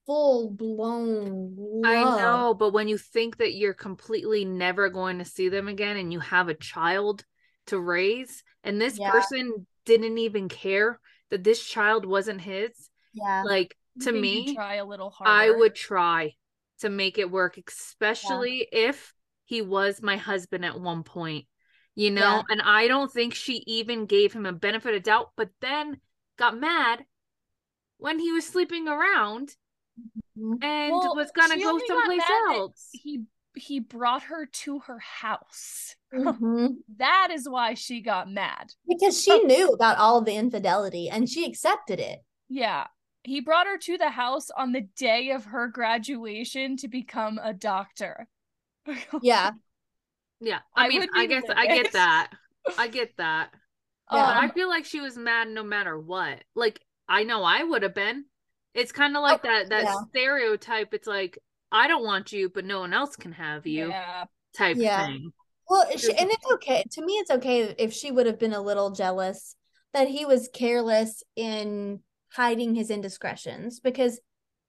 [0.06, 5.48] full blown i know but when you think that you're completely never going to see
[5.48, 7.24] them again and you have a child
[7.66, 9.10] to raise and this yeah.
[9.10, 10.98] person didn't even care
[11.30, 15.74] that this child wasn't his yeah like to me try a little harder i would
[15.74, 16.32] try
[16.80, 18.88] to make it work, especially yeah.
[18.88, 19.14] if
[19.44, 21.46] he was my husband at one point,
[21.94, 22.20] you know?
[22.20, 22.42] Yeah.
[22.50, 26.00] And I don't think she even gave him a benefit of doubt, but then
[26.36, 27.04] got mad
[27.98, 29.54] when he was sleeping around
[30.38, 30.62] mm-hmm.
[30.62, 32.88] and well, was gonna go someplace else.
[32.92, 33.22] He
[33.56, 35.96] he brought her to her house.
[36.14, 36.66] Mm-hmm.
[36.98, 38.72] that is why she got mad.
[38.88, 42.20] Because she knew about all the infidelity and she accepted it.
[42.48, 42.86] Yeah
[43.28, 47.52] he brought her to the house on the day of her graduation to become a
[47.52, 48.26] doctor.
[49.22, 49.50] yeah.
[50.40, 50.60] Yeah.
[50.74, 52.30] I, I mean, I guess I get that.
[52.78, 53.50] I get that.
[54.10, 54.18] Yeah.
[54.24, 56.42] But I feel like she was mad no matter what.
[56.54, 58.24] Like I know I would have been.
[58.74, 59.94] It's kind of like oh, that that yeah.
[60.08, 60.94] stereotype.
[60.94, 61.38] It's like
[61.70, 63.88] I don't want you, but no one else can have you.
[63.90, 64.24] Yeah.
[64.56, 65.06] Type yeah.
[65.06, 65.32] thing.
[65.68, 66.82] Well, she, and it's okay.
[66.92, 69.54] To me, it's okay if she would have been a little jealous
[69.92, 72.00] that he was careless in
[72.32, 74.20] hiding his indiscretions because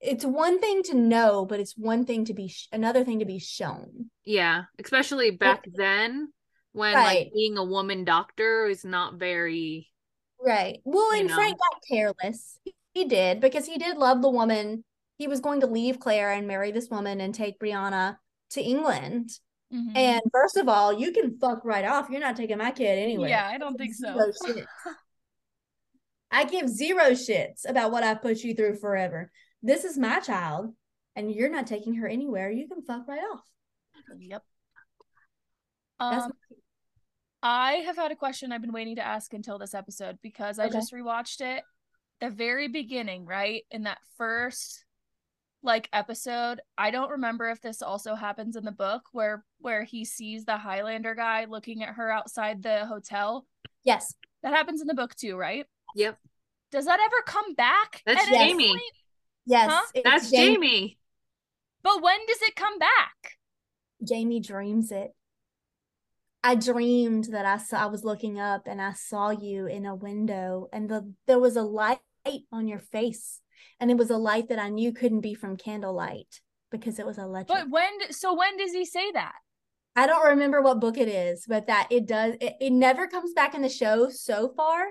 [0.01, 3.25] it's one thing to know, but it's one thing to be sh- another thing to
[3.25, 4.09] be shown.
[4.25, 6.31] Yeah, especially back it, then
[6.71, 7.05] when right.
[7.05, 9.89] like being a woman doctor is not very
[10.41, 10.79] right.
[10.83, 11.35] Well, and know.
[11.35, 12.59] Frank got careless.
[12.93, 14.83] He did because he did love the woman.
[15.17, 18.17] He was going to leave Claire and marry this woman and take Brianna
[18.51, 19.31] to England.
[19.73, 19.95] Mhm.
[19.95, 22.09] And first of all, you can fuck right off.
[22.09, 23.29] You're not taking my kid anyway.
[23.29, 24.15] yeah, I don't think so.
[26.31, 29.31] I give zero shits about what I put you through forever.
[29.63, 30.73] This is my child,
[31.15, 32.49] and you're not taking her anywhere.
[32.51, 33.43] You can fuck right off.
[34.17, 34.43] Yep.
[35.99, 36.33] That's Um,
[37.41, 40.65] I have had a question I've been waiting to ask until this episode because I
[40.65, 40.73] Okay.
[40.73, 41.63] just rewatched it.
[42.19, 43.63] The very beginning, right?
[43.71, 44.85] In that first
[45.61, 50.05] like episode, I don't remember if this also happens in the book where where he
[50.05, 53.45] sees the Highlander guy looking at her outside the hotel.
[53.83, 54.13] yes.
[54.41, 55.65] That happens in the book too, right?
[55.95, 56.17] Yep.
[56.71, 58.01] Does that ever come back?
[58.05, 58.69] That's at any Jamie.
[58.69, 58.81] point?
[59.45, 59.71] Yes.
[59.71, 60.01] Huh?
[60.03, 60.53] That's Jamie.
[60.53, 60.97] Jamie.
[61.81, 63.37] But when does it come back?
[64.03, 65.11] Jamie dreams it.
[66.43, 69.95] I dreamed that I saw I was looking up and I saw you in a
[69.95, 71.99] window and the there was a light
[72.51, 73.41] on your face
[73.79, 77.17] and it was a light that I knew couldn't be from candlelight because it was
[77.17, 77.57] electric.
[77.57, 79.35] But when so when does he say that?
[79.95, 83.33] I don't remember what book it is, but that it does it, it never comes
[83.33, 84.85] back in the show so far.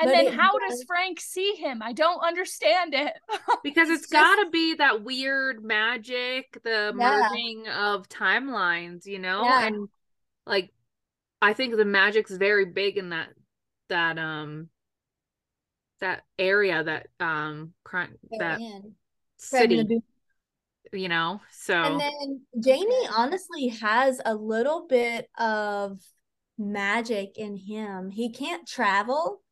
[0.00, 1.82] And But then it how does- does Frank see him?
[1.82, 3.12] I don't understand it.
[3.62, 7.20] Because It's it's just- gotta be that weird magic, the Yeah.
[7.30, 9.44] merging of timelines, you know?
[9.44, 9.66] Yeah.
[9.66, 9.88] And
[10.46, 10.72] like
[11.42, 13.28] I think the magic's very big in that
[13.88, 14.70] that um
[16.00, 18.94] that area that um crime that in.
[19.36, 20.00] city,
[20.92, 21.40] you know?
[21.50, 26.00] So And then Jamie honestly has a little bit of
[26.56, 28.10] magic in him.
[28.10, 29.42] He can't travel.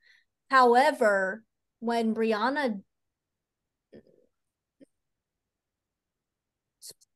[0.50, 1.42] However,
[1.80, 2.80] when Brianna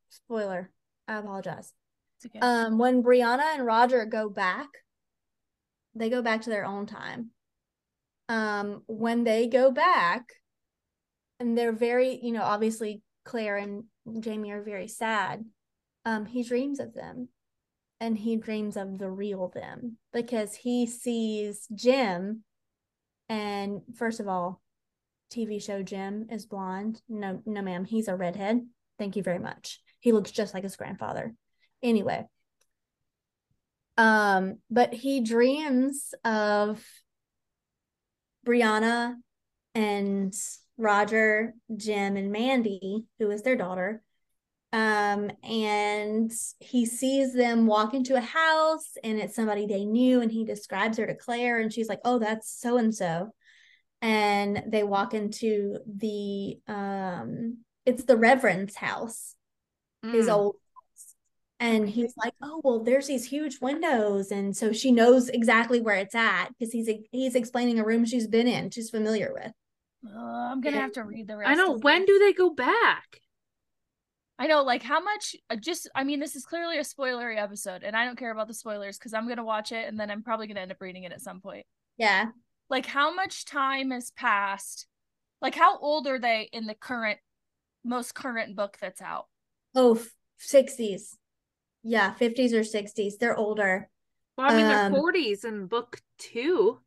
[0.09, 0.71] spoiler,
[1.09, 1.73] I apologize.
[2.25, 2.39] Okay.
[2.41, 4.69] Um when Brianna and Roger go back,
[5.95, 7.31] they go back to their own time.
[8.29, 10.25] Um when they go back
[11.41, 13.85] and they're very, you know, obviously Claire and
[14.21, 15.45] Jamie are very sad.
[16.05, 17.29] Um, he dreams of them.
[18.01, 22.43] And he dreams of the real them because he sees Jem.
[23.33, 24.61] And first of all,
[25.33, 27.01] TV show Jem is blonde.
[27.09, 28.61] No, no, ma'am, he's a redhead.
[28.99, 29.81] Thank you very much.
[30.01, 31.35] He looks just like his grandfather.
[31.83, 32.27] Anyway.
[33.97, 36.85] Um, but he dreams of
[38.47, 39.15] Brianna
[39.75, 40.35] and
[40.77, 44.03] Roger, Jem, and Mandy, who is their daughter.
[44.73, 50.33] Um, and he sees them walk into a house and it's somebody they knew, and
[50.33, 53.35] he describes her to Claire, and she's like, Oh, that's so and so.
[54.01, 59.35] And they walk into the um it's the Reverend's house,
[60.03, 61.15] his mm, old house.
[61.61, 64.31] And he's like, Oh, well, there's these huge windows.
[64.31, 68.27] And so she knows exactly where it's at because he's he's explaining a room she's
[68.27, 69.53] been in, she's familiar with.
[70.07, 70.83] Uh, I'm gonna yeah.
[70.83, 71.51] have to read the rest.
[71.51, 72.07] I know of when this.
[72.07, 73.22] do they go back?
[74.43, 75.37] I know, like how much?
[75.51, 78.49] uh, Just, I mean, this is clearly a spoilery episode, and I don't care about
[78.49, 81.05] the spoilers because I'm gonna watch it, and then I'm probably gonna end up reading
[81.05, 81.65] it at some point.
[81.97, 82.31] Yeah.
[82.69, 84.89] Like, how much time has passed?
[85.41, 87.21] Like, how old are they in the current,
[87.85, 89.27] most current book that's out?
[89.77, 90.03] Oh,
[90.41, 91.17] 60s.
[91.85, 93.19] Yeah, 50s or 60s.
[93.21, 93.89] They're older.
[94.37, 96.81] Well, I mean they're Um, forties in book two.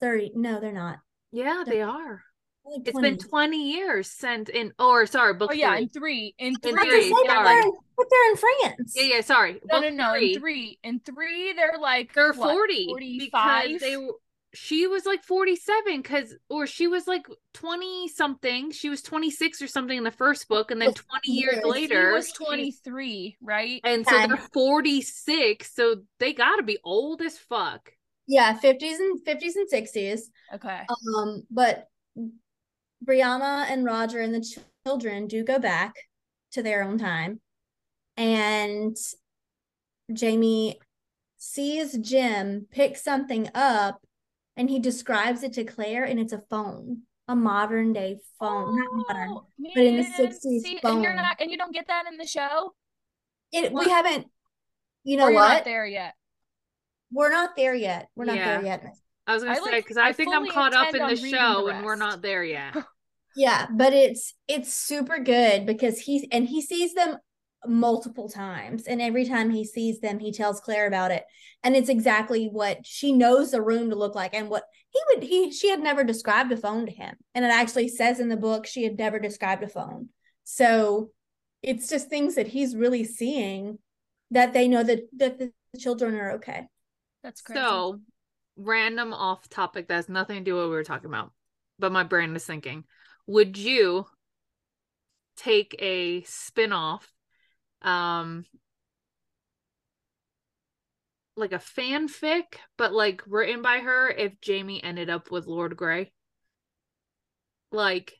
[0.00, 0.32] 30.
[0.34, 0.98] No, they're not.
[1.30, 2.24] Yeah, they're- they are.
[2.66, 5.82] Like It's been 20 years since in or sorry, book Oh yeah, three.
[5.82, 7.44] in three, in In three, That's three, sorry.
[7.44, 8.94] they're, in, but they're in France.
[8.96, 9.52] Yeah, yeah, sorry.
[9.70, 13.64] no, book no, no, three, in three, in three, they're like they're what, 40 45.
[13.68, 13.96] because they
[14.56, 18.70] she was like 47 cuz or she was like 20 something.
[18.70, 21.64] She was 26 or something in the first book and then 20 years yes.
[21.66, 23.80] later He was she- 23, right?
[23.84, 27.92] and so they're 46, so they got to be old as fuck.
[28.26, 30.20] Yeah, 50s and 50s and 60s.
[30.54, 30.80] Okay.
[31.18, 31.88] Um, but
[33.04, 35.94] Brianna and Roger and the children do go back
[36.52, 37.40] to their own time.
[38.16, 38.96] And
[40.12, 40.78] Jamie
[41.36, 44.00] sees Jem pick something up
[44.56, 48.76] and he describes it to Claire and it's a phone, a modern day phone.
[48.76, 49.30] Not oh, modern.
[49.32, 51.16] Oh, but in the 60s see, and you're phone.
[51.16, 52.72] not, and you don't get that in the show.
[53.52, 54.26] It, we haven't,
[55.04, 56.14] you know or you're not there yet.
[57.12, 58.08] We're not there yet.
[58.16, 58.84] We're not there yet.
[59.26, 61.00] I was going I, to say like- cuz I, I think I'm caught up in
[61.00, 62.76] the reading the show and we're not there yet.
[63.36, 67.18] Yeah, but it's it's super good because he and he sees them
[67.66, 71.24] multiple times and every time he sees them he tells Claire about it
[71.62, 75.24] and it's exactly what she knows the room to look like and what he would
[75.24, 78.36] he she had never described a phone to him and it actually says in the
[78.36, 80.10] book she had never described a phone
[80.44, 81.10] so
[81.62, 83.78] it's just things that he's really seeing
[84.30, 86.66] that they know that that the children are okay
[87.22, 87.60] That's crazy.
[87.60, 88.00] So,
[88.56, 91.32] random off topic that has nothing to do with what we were talking about,
[91.78, 92.84] but my brain is thinking.
[93.26, 94.06] Would you
[95.36, 97.12] take a spin off
[97.82, 98.44] um
[101.36, 102.44] like a fanfic,
[102.78, 106.12] but like written by her if Jamie ended up with Lord Grey?
[107.72, 108.12] Like,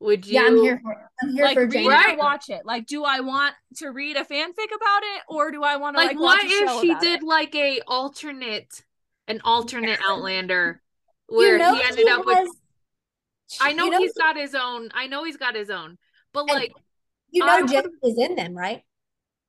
[0.00, 0.34] would you?
[0.34, 1.88] Yeah, I'm here for I'm here like for Jamie.
[1.88, 2.18] Right.
[2.18, 2.62] watch it.
[2.64, 5.98] Like, do I want to read a fanfic about it, or do I want to
[6.00, 7.26] Like, like, what watch if show she did it?
[7.26, 8.82] like a alternate,
[9.28, 10.80] an alternate Outlander
[11.28, 12.50] where you know he ended she up with?
[13.60, 14.90] I know, you know he's got his own.
[14.94, 15.98] I know he's got his own,
[16.32, 16.72] but like,
[17.30, 18.82] you I know would- Jamie is in them, right?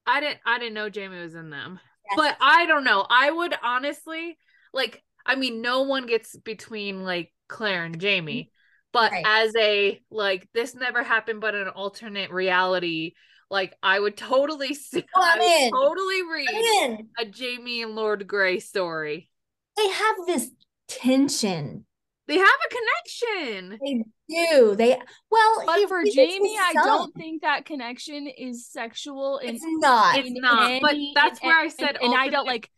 [0.08, 0.40] I didn't.
[0.46, 1.80] I didn't know Jamie was in them.
[2.10, 2.16] Yes.
[2.18, 3.06] but I don't know.
[3.10, 4.38] I would honestly
[4.74, 5.04] like.
[5.24, 8.50] I mean, no one gets between like Claire and Jamie, mm-hmm.
[8.92, 9.24] but Right.
[9.24, 13.14] as a like this never happened, but an alternate reality,
[13.52, 15.06] like I would totally see.
[15.16, 15.72] Oh, I'm I would in.
[15.72, 19.30] totally read a Jamie and Lord Grey story.
[19.78, 20.50] They have this
[20.88, 21.86] tension.
[22.28, 23.80] They have a connection.
[23.84, 24.76] They do.
[24.76, 24.98] They
[25.30, 26.86] well, But he for Jamie, I son.
[26.86, 29.40] don't think that connection is sexual.
[29.40, 30.18] In, It's not.
[30.18, 32.70] It's in not, but that's in- where I said and, I don't like.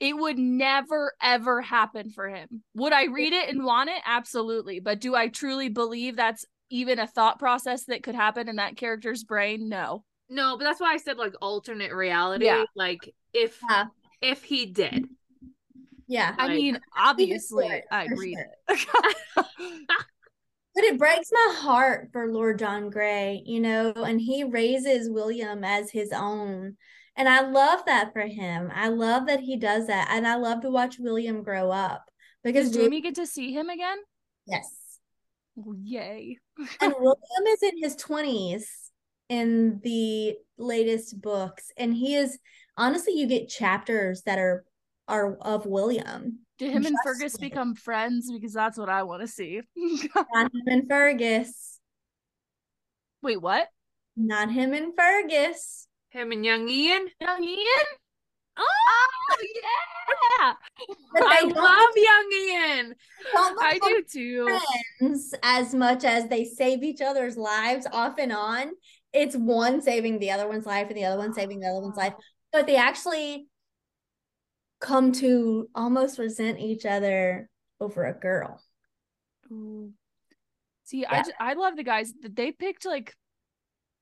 [0.00, 2.62] It would never ever happen for him.
[2.74, 4.02] Would I read it and want it?
[4.04, 4.80] Absolutely.
[4.80, 8.76] But do I truly believe that's even a thought process that could happen in that
[8.76, 9.68] character's brain?
[9.68, 10.04] No.
[10.28, 12.44] No, but that's why I said like alternate reality.
[12.46, 12.64] Yeah.
[12.76, 13.86] Like if Yeah.
[14.20, 15.06] if he did.
[16.06, 16.34] Yeah.
[16.38, 18.36] I Like- mean, obviously, sure, I'd for read
[18.68, 18.76] sure.
[19.36, 19.46] it.
[20.76, 25.62] But it breaks my heart for Lord John Grey, you know, and he raises William
[25.62, 26.76] as his own.
[27.16, 28.72] And I love that for him.
[28.74, 30.08] I love that he does that.
[30.10, 32.04] And I love to watch William grow up
[32.42, 33.98] because Does Jamie get to see him again?
[34.46, 34.98] yes.
[35.56, 36.38] Oh, yay.
[36.80, 38.64] And William is in his 20s
[39.28, 41.70] in the latest books.
[41.78, 42.36] And he is
[42.76, 44.64] honestly, you get chapters that are
[45.08, 46.40] are of William.
[46.58, 48.30] Did him and Fergus become friends?
[48.32, 49.62] Because that's what I want to see.
[49.76, 51.80] Not him and Fergus.
[53.22, 53.68] Wait, what?
[54.16, 55.88] Not him and Fergus.
[56.10, 57.08] Him and young Ian.
[57.20, 57.86] Young Ian?
[58.56, 58.64] Oh,
[59.30, 59.36] oh
[60.40, 60.52] yeah.
[61.16, 62.94] I love young Ian.
[63.60, 64.58] I do too.
[65.00, 68.72] friends as much as they save each other's lives off and on.
[69.12, 71.96] It's one saving the other one's life and the other one saving the other one's
[71.96, 72.14] life.
[72.52, 73.48] But they actually
[74.84, 77.48] come to almost resent each other
[77.80, 78.60] over a girl.
[79.50, 79.92] Ooh.
[80.84, 83.14] See, I just, I love the guys that they picked like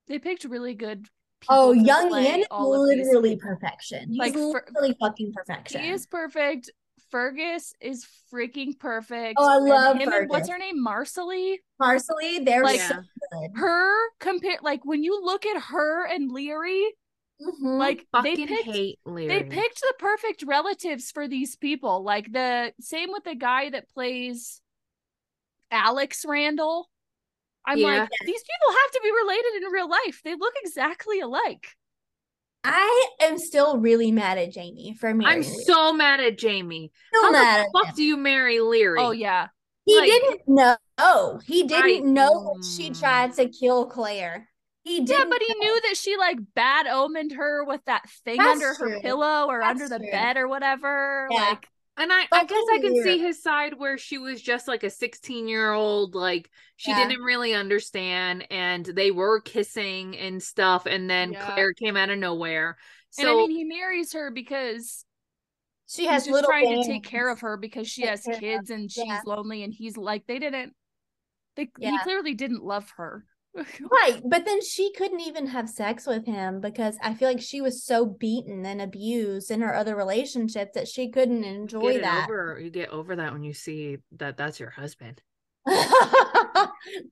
[0.09, 1.07] they picked really good.
[1.49, 4.11] Oh, young Ian is all of these literally perfection.
[4.11, 5.83] He's Like, for- literally fucking perfection.
[5.83, 6.71] He is perfect.
[7.11, 9.35] Fergus is freaking perfect.
[9.39, 10.85] Oh, I And love him and- what's her name?
[10.85, 11.59] Marsali.
[11.81, 13.51] Parsley, they're Like- so good.
[13.55, 16.89] Her compare like when you look at her and Laoghaire,
[17.41, 17.79] Mhm.
[17.79, 19.29] like they picked hate Laoghaire.
[19.29, 22.03] they picked the perfect relatives for these people.
[22.05, 24.61] Like the same with the guy that plays
[25.71, 26.89] Alex Randall.
[27.65, 27.87] I'm Yeah.
[28.01, 30.21] like, these people have to be related in real life.
[30.25, 31.69] They look exactly alike.
[32.65, 35.25] I am still really mad at Jamie for me.
[35.27, 36.93] I'm so mad at Jamie.
[37.09, 37.95] still How mad the fuck him.
[37.97, 38.97] do you marry Laoghaire?
[38.99, 39.49] Oh yeah.
[39.85, 40.77] He Like- didn't know.
[41.45, 42.05] He didn't Right.
[42.05, 43.01] know that she Mm.
[43.01, 44.49] tried to kill Claire.
[44.83, 45.09] He didn't.
[45.09, 45.61] Yeah, but he know.
[45.61, 49.61] knew that she like bad omened her with that thing That's under her pillow or
[49.61, 50.11] That's under the true.
[50.11, 51.29] bed or whatever.
[51.31, 51.41] Yeah.
[51.51, 54.83] Like And I, I guess I can see his side where she was just like
[54.83, 56.97] a 16 year old, like she Yeah.
[56.97, 61.45] didn't really understand, and they were kissing and stuff, and then Yeah.
[61.55, 62.77] Claire came out of nowhere.
[63.19, 65.05] and So I mean he marries her because
[65.87, 68.27] she he's has just little trying to take care of her because she Take has
[68.41, 69.21] kids and she's yeah.
[69.27, 70.75] lonely and he's like they didn't
[71.57, 73.27] they he clearly didn't love her.
[73.55, 77.61] Right, but then she couldn't even have sex with him because I feel like she
[77.61, 82.03] was so beaten and abused in her other relationships that she couldn't enjoy get it
[82.03, 82.25] that.
[82.31, 85.21] over, you get over that when you see that that's your husband.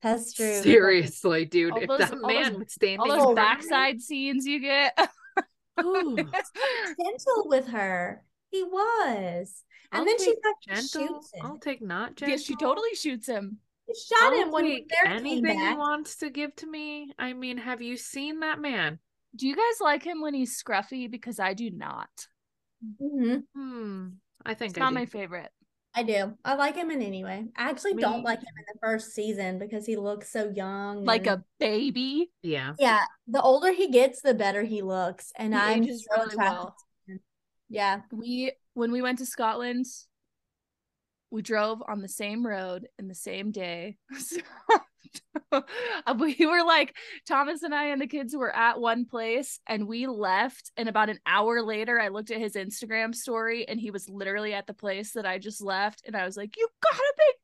[0.01, 0.61] That's true.
[0.61, 3.35] Seriously, dude, All if those- that man those- was standing All in those front of
[3.37, 4.97] me- backside scenes you get.
[5.83, 8.23] Ooh, Gentle with her.
[8.49, 9.63] He was.
[9.93, 11.07] And I'll then she take fucking gentle.
[11.15, 11.45] shoots him.
[11.45, 12.35] I'll take not gentle.
[12.37, 13.59] yeah, she totally shoots him.
[13.95, 17.11] She shot I'll him when take Claire came anything he wants to give to me.
[17.19, 18.99] I mean, have you seen that man?
[19.35, 21.09] Do you guys like him when he's scruffy?
[21.09, 22.09] Because I do not.
[22.99, 24.07] hmm Hmm.
[24.45, 24.95] I think It's I not do.
[24.95, 25.51] my favorite.
[25.93, 26.33] I do.
[26.45, 27.45] I like him in any way.
[27.57, 31.03] I actually don't like him in the first season because he looks so young.
[31.03, 32.31] Like and- a baby.
[32.41, 32.73] Yeah.
[32.79, 33.03] yeah.
[33.27, 36.75] The older he gets, the better he looks, and He I'm just so really well.
[37.69, 38.01] Yeah.
[38.11, 39.85] We when we went to Scotland,
[41.31, 43.97] we drove on the same road in the same day.
[44.19, 44.41] So,
[46.19, 46.95] we were like
[47.27, 51.09] Thomas and I and the kids were at one place and we left and about
[51.09, 54.73] an hour later I looked at his Instagram story and he was literally at the
[54.73, 57.40] place that I just left and I was like you gotta be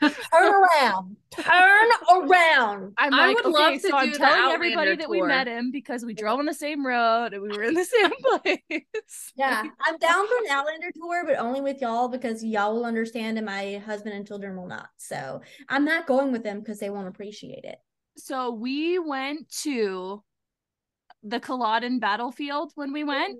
[0.00, 1.16] Turn around.
[1.30, 2.94] Turn around.
[2.98, 5.46] I'm I would okay, love to so I'm do telling everybody Outlander that we met
[5.46, 8.92] him because we drove on the same road and we were in the same place.
[9.36, 13.36] Yeah, I'm down for an Outlander tour, but only with y'all because y'all will understand
[13.36, 14.88] and my husband and children will not.
[14.96, 17.78] So I'm not going with them because they won't appreciate it.
[18.16, 20.22] So we went to
[21.22, 23.36] the Culloden battlefield when we went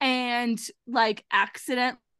[0.00, 1.24] and like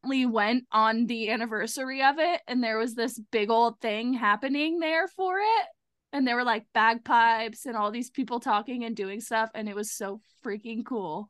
[0.07, 4.79] accidentally went on the anniversary of it and there was this big old thing happening
[4.79, 5.65] there for it
[6.13, 9.75] and there were like bagpipes and all these people talking and doing stuff and it
[9.75, 11.29] was so freaking cool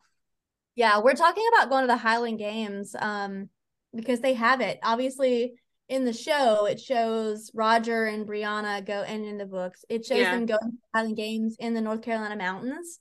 [0.75, 3.49] Yeah, we're talking about going to the Highland Games um
[3.95, 4.80] because they have it.
[4.84, 5.53] Obviously,
[5.89, 10.19] in the show, it shows Roger and Brianna go and in the books, it shows
[10.19, 10.32] Yeah.
[10.32, 12.99] them going to Highland Games in the North Carolina mountains.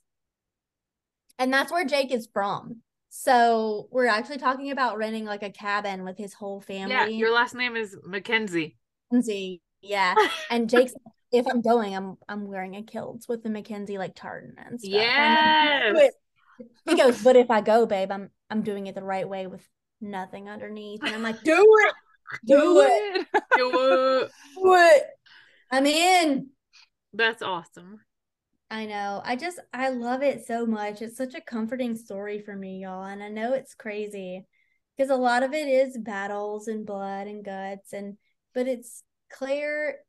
[1.37, 2.81] And that's where Jake is from.
[3.09, 6.93] So we're actually talking about renting like a cabin with his whole family.
[6.93, 8.77] Yeah, your last name is Mackenzie.
[9.11, 9.61] Mackenzie.
[9.81, 10.15] Yeah.
[10.49, 10.93] And Jake's
[11.31, 14.91] if I'm going, I'm I'm wearing a kilt with the Mackenzie like tartan and stuff.
[14.93, 16.11] Yes.
[16.85, 19.67] he goes, but if I go, babe, I'm I'm doing it the right way with
[20.01, 21.03] nothing underneath.
[21.03, 21.93] And I'm like, do it.
[22.45, 23.27] Do it.
[23.55, 24.31] Do it.
[24.55, 25.03] Do it.
[25.71, 26.49] I'm in.
[27.13, 27.99] That's awesome.
[28.69, 29.21] I know.
[29.23, 31.01] I just I love it so much.
[31.01, 33.05] It's such a comforting story for me, y'all.
[33.05, 34.45] And I know it's crazy
[34.95, 38.17] because a lot of it is battles and blood and guts and
[38.53, 39.99] but it's Claire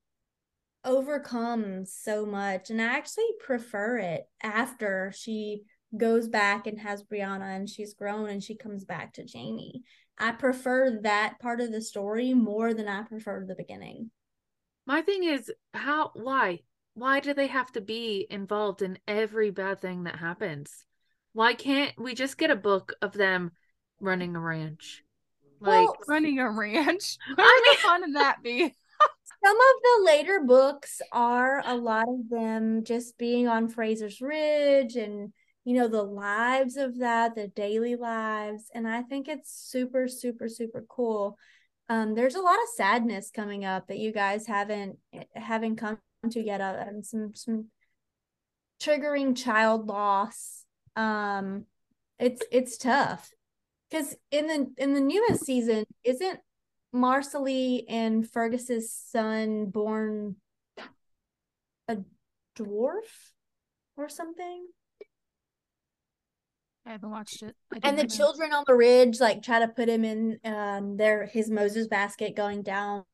[0.85, 5.63] overcomes so much and I actually prefer it after she
[5.97, 9.83] goes back and has Brianna and she's grown and she comes back to Jamie.
[10.19, 14.11] I prefer that part of the story more than I prefer the beginning.
[14.87, 16.61] My thing is, how, why?
[16.99, 20.85] Why do they have to be involved in every bad thing that happens?
[21.33, 23.53] Why can't we just get a book of them
[24.01, 25.05] running a ranch?
[25.61, 28.63] Like, Well, running a ranch I how mean- fun would that be
[29.45, 34.97] Some of the later books are a lot of them just being on Fraser's Ridge
[34.97, 35.33] and
[35.65, 40.49] you know the lives of that, the daily lives, and I think it's super super
[40.49, 41.39] super cool.
[41.89, 44.99] Um, there's a lot of sadness coming up that you guys haven't
[45.35, 45.99] haven't come
[46.31, 46.61] to yet.
[46.61, 47.67] Uh, and some some
[48.81, 50.65] triggering child loss.
[50.97, 51.65] Um,
[52.19, 53.31] it's it's tough
[53.91, 56.41] because in the in the newest season, isn't
[56.95, 60.37] Marsali and Fergus's son born
[61.87, 61.99] a
[62.59, 63.33] dwarf
[63.97, 64.67] or something?
[66.87, 68.09] i haven't watched it And the know.
[68.09, 72.35] children on the ridge like try to put him in um their his Moses basket
[72.35, 73.05] going down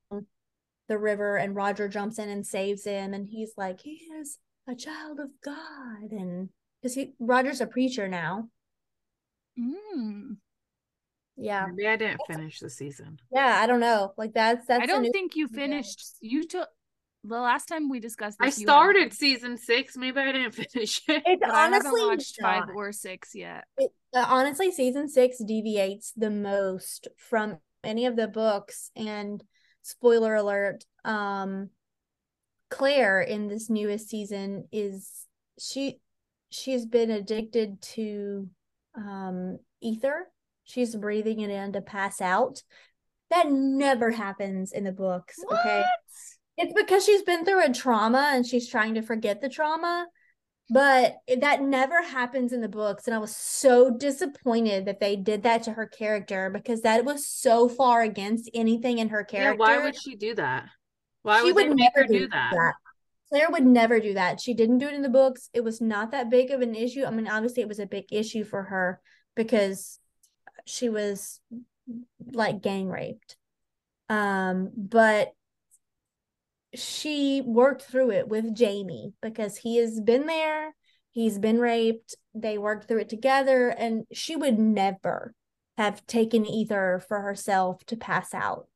[0.89, 4.75] the river and Roger jumps in and saves him and he's like he is a
[4.75, 8.49] child of God and because he Roger's a preacher now.
[9.59, 10.37] Mm.
[11.37, 11.67] Yeah.
[11.75, 13.19] maybe I didn't finish the season.
[13.33, 14.13] Yeah, I don't know.
[14.17, 15.57] Like that's that's i don't think you Yeah.
[15.57, 16.69] finished you took
[17.27, 19.97] the last time we discussed I this you hadn't started finished- season six.
[19.97, 21.23] Maybe I didn't finish it.
[21.25, 25.39] It's but i haven't honestly watched five or six yet It, uh, honestly, season six
[25.43, 28.91] deviates the most from any of the books.
[28.95, 29.43] And
[29.85, 31.71] spoiler alert, um,
[32.71, 35.27] Claire in this newest season is
[35.59, 36.01] she
[36.49, 38.49] she's been addicted to
[38.97, 40.27] um ether.
[40.65, 42.63] She's breathing it in to pass out.
[43.31, 45.39] That never happens in the books.
[45.51, 45.85] Okay.
[46.57, 50.07] It's because she's been through a trauma and she's trying to forget the trauma.
[50.71, 53.07] But that never happens in the books.
[53.07, 57.27] And I was so disappointed that they did that to her character because that was
[57.27, 59.59] so far against anything in her Yeah, character.
[59.59, 60.69] why would she do that?
[61.23, 62.75] Why She would they make her do that?
[63.29, 64.41] Claire would never do that.
[64.41, 65.51] She didn't do it in the books.
[65.53, 67.05] It was not that big of an issue.
[67.05, 69.01] I mean, obviously, it was a big issue for her
[69.35, 69.99] because
[70.67, 71.41] she was
[72.33, 73.37] like gang raped.
[74.09, 75.33] Um, but
[76.75, 80.75] she worked through it with Jamie because he has been there.
[81.11, 82.15] He's been raped.
[82.35, 85.35] They worked through it together, and she would never
[85.77, 88.69] have taken ether for herself to pass out.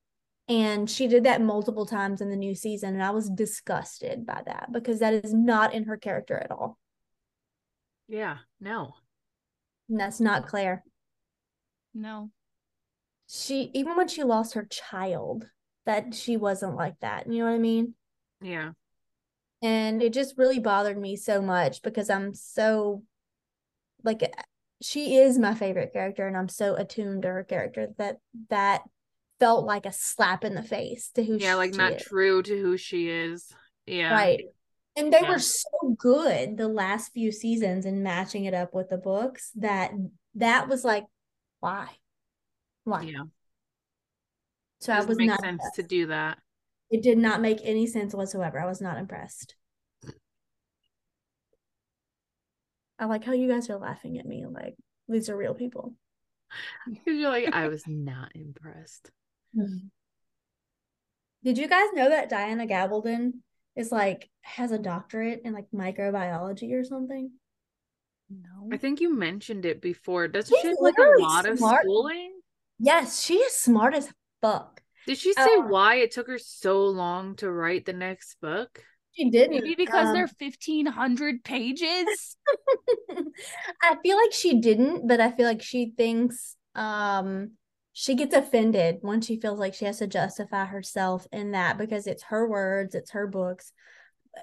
[0.48, 2.94] And she did that multiple times in the new season.
[2.94, 6.78] And I was disgusted by that because that is not in her character at all.
[8.08, 8.94] Yeah, no.
[9.90, 10.82] And that's not Claire.
[11.94, 12.30] no
[13.28, 15.46] She, even when she lost her child,
[15.88, 17.26] that she wasn't like that.
[17.32, 17.94] You know what I mean?
[18.42, 18.72] Yeah.
[19.62, 23.02] And it just really bothered me so much because I'm so,
[24.04, 24.30] like,
[24.82, 28.18] she is my favorite character and I'm so attuned to her character that
[28.50, 28.82] that
[29.40, 32.02] felt like a slap in the face to who Yeah, like not is.
[32.02, 33.50] true to who she is.
[33.86, 34.12] Yeah.
[34.12, 34.44] Right.
[34.94, 35.30] And they Yeah.
[35.30, 39.92] were so good the last few seasons in matching it up with the books that
[40.34, 41.06] that was like,
[41.60, 41.88] why?
[42.84, 43.04] Why?
[43.04, 43.22] Yeah.
[44.80, 46.38] So I was make not sense to do that.
[46.90, 48.60] It did not make any sense whatsoever.
[48.60, 49.54] I was not impressed.
[52.98, 54.44] I like how you guys are laughing at me.
[54.46, 54.76] Like
[55.08, 55.94] these are real people.
[56.88, 59.10] Because you're like, I was not impressed.
[61.44, 63.32] Did you guys know that Diana Gabaldon
[63.76, 67.30] is like has a doctorate in like microbiology or something?
[68.30, 68.70] No.
[68.72, 70.26] I think you mentioned it before.
[70.28, 72.32] Doesn't She's she have like a literally lot of schooling?
[72.78, 74.82] Yes, she is smart as fuck.
[75.06, 78.84] Did she say Uh, why it took her so long to write the next book?
[79.12, 79.64] She didn't.
[79.64, 82.36] Maybe because um, they're 1500 pages.
[83.82, 87.52] I feel like she didn't, but I feel like she thinks um
[87.92, 92.06] she gets offended when she feels like she has to justify herself in that because
[92.06, 93.72] it's her words, it's her books.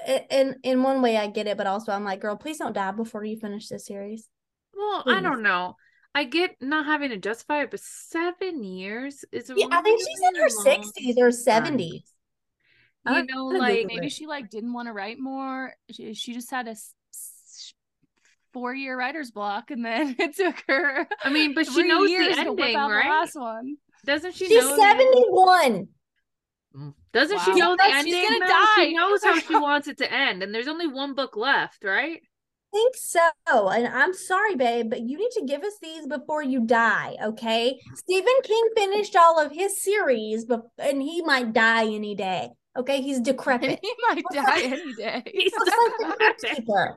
[0.07, 2.73] I- In in one way I get it, but also I'm like, girl, please don't
[2.73, 4.27] die before you finish this series.
[4.75, 5.75] Well, I don't know.
[6.15, 9.99] I get not having to justify it, but seven years is a Yeah, I think
[9.99, 12.03] she's in her sixties or seventies.
[13.07, 15.73] You know, like Maybe she like didn't want to write more.
[15.91, 16.75] She, she just had a
[18.53, 21.05] four year writer's block, and then it took her.
[21.23, 23.09] I mean, but she three knows years the to whip ending, out the right?
[23.09, 23.75] last one.
[24.05, 25.87] Doesn't she She's seventy one.
[26.75, 26.93] Mm.
[27.13, 28.47] Doesn't she know the Yeah, she's gonna though?
[28.47, 28.85] die.
[28.85, 32.21] She knows how she wants it to end, and there's only one book left, right?
[32.75, 33.69] Think so.
[33.69, 37.79] And I'm sorry, babe, but you need to give us these before you die, okay?
[37.95, 42.49] Stephen King finished all of his series, but and he might die any day.
[42.77, 43.79] Okay, he's decrepit.
[43.81, 45.23] he might die any day.
[45.33, 46.95] He's like.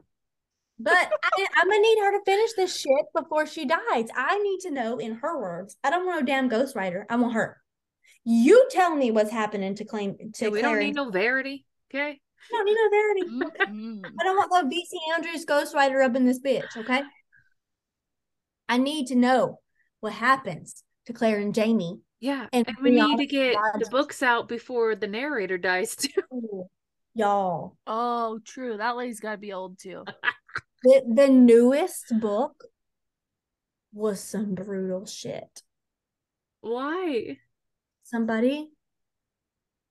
[0.80, 4.06] But I, I'm gonna need her to finish this shit before she dies.
[4.16, 7.04] I need to know, in her words, I don't want no damn ghostwriter.
[7.08, 7.60] I want her.
[8.24, 11.64] You tell me what's happening to claim to Yeah, we Claire don't need no Verity,
[11.90, 12.20] okay?
[12.52, 13.70] I don't need no Verity.
[13.72, 14.10] Mm-mm.
[14.20, 17.02] I don't want no VC Andrews ghostwriter up in this bitch, okay?
[18.68, 19.60] I need to know
[20.00, 22.00] what happens to Claire and Jamie.
[22.20, 25.94] Yeah, And and, we need to Brianna get the books out before the narrator dies
[25.94, 26.22] too.
[27.14, 27.76] Y'all.
[27.86, 28.76] Oh, true.
[28.76, 30.04] That lady's got to be old too.
[30.84, 32.66] The the newest book
[33.92, 35.62] was some brutal shit.
[36.60, 37.38] Why?
[38.04, 38.70] Somebody,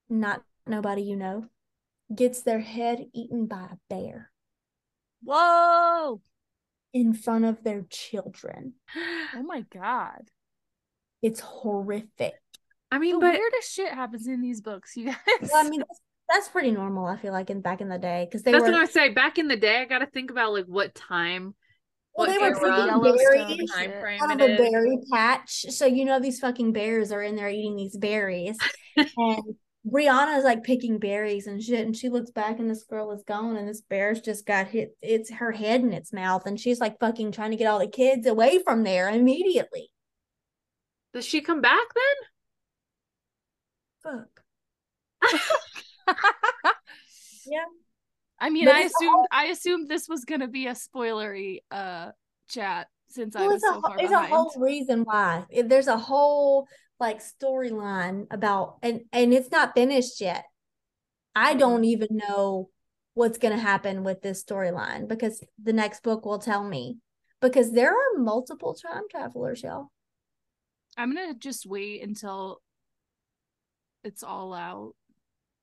[0.10, 1.50] not nobody you know,
[2.14, 4.32] gets their head eaten by a bear
[5.24, 6.22] Whoa!
[6.94, 8.74] in front of their children.
[9.36, 10.30] Oh my god.
[11.22, 12.36] It's horrific.
[12.92, 15.18] I The mean, but weirdest shit happens in these books, you guys.
[15.42, 17.06] Well, I mean, that's, that's pretty normal.
[17.06, 19.10] I feel like in back in the day because they that's were what I say.
[19.10, 21.56] Back in the day, I got to think about like what time,
[22.16, 22.68] well, what they were
[23.20, 23.92] era, picking berries time
[24.22, 25.66] out of a berry patch.
[25.70, 28.58] So you know these fucking bears are in there eating these berries,
[28.98, 29.56] and
[29.90, 31.86] Brianna's like picking berries and shit.
[31.86, 34.96] And she looks back, and this girl is gone, and this bear's just got hit.
[35.02, 37.88] It's her head in its mouth, and she's like fucking trying to get all the
[37.88, 39.90] kids away from there immediately.
[41.14, 41.88] Does she come back
[44.04, 44.14] then?
[44.14, 44.42] Fuck.
[47.50, 47.64] Yeah.
[48.40, 52.12] I mean, But I assumed I assumed this was gonna be a spoilery uh
[52.50, 55.46] chat since I was a so whole- far it's a whole reason why.
[55.66, 56.68] There's a whole
[57.00, 60.46] like storyline about and and it's not finished yet.
[61.36, 61.60] I Mm-hmm.
[61.60, 62.70] don't even know
[63.14, 66.98] what's going to happen with this storyline because the next book will tell me.
[67.42, 69.92] Because there are multiple time travelers, y'all.
[70.98, 72.62] I'm gonna just wait until
[74.04, 74.96] it's all out.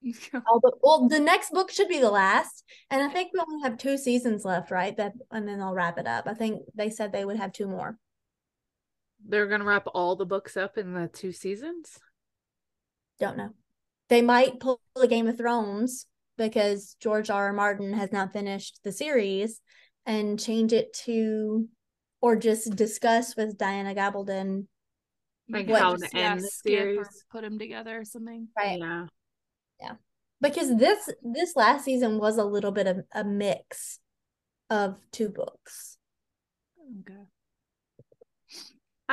[0.46, 3.62] All the, well, the next book should be the last, and I think we only
[3.62, 4.94] have two seasons left, right?
[4.96, 6.26] That and then they'll wrap it up.
[6.26, 7.98] I think they said they would have two more.
[9.26, 11.98] They're gonna wrap all the books up in the two seasons.
[13.20, 13.50] Don't know.
[14.08, 16.06] They might pull the Game of Thrones
[16.36, 17.46] because George R.
[17.46, 17.52] R.
[17.52, 19.60] Martin has not finished the series
[20.04, 21.68] and change it to,
[22.20, 24.66] or just discuss with Diana Gabaldon.
[25.48, 27.24] Like What- how to yeah, end the skip series.
[27.30, 28.48] put them together or something.
[28.56, 28.78] Right.
[28.78, 29.06] Yeah.
[29.80, 29.94] Yeah.
[30.40, 34.00] Because this this last season was a little bit of a mix
[34.68, 35.96] of two books.
[37.00, 37.20] Okay.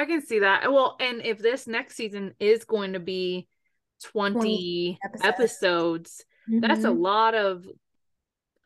[0.01, 0.71] I can see that.
[0.71, 3.47] Well, and if this next season is going to be
[4.03, 5.23] 20, 20 episodes.
[5.23, 6.99] episodes, that's a Mhm.
[6.99, 7.67] lot of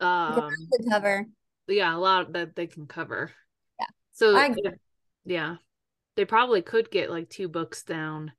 [0.00, 1.26] um to cover.
[1.68, 3.32] yeah, a lot that they can cover.
[3.78, 3.86] Yeah.
[4.12, 4.70] So I agree.
[5.26, 5.56] yeah.
[6.14, 8.32] They probably could get like two books down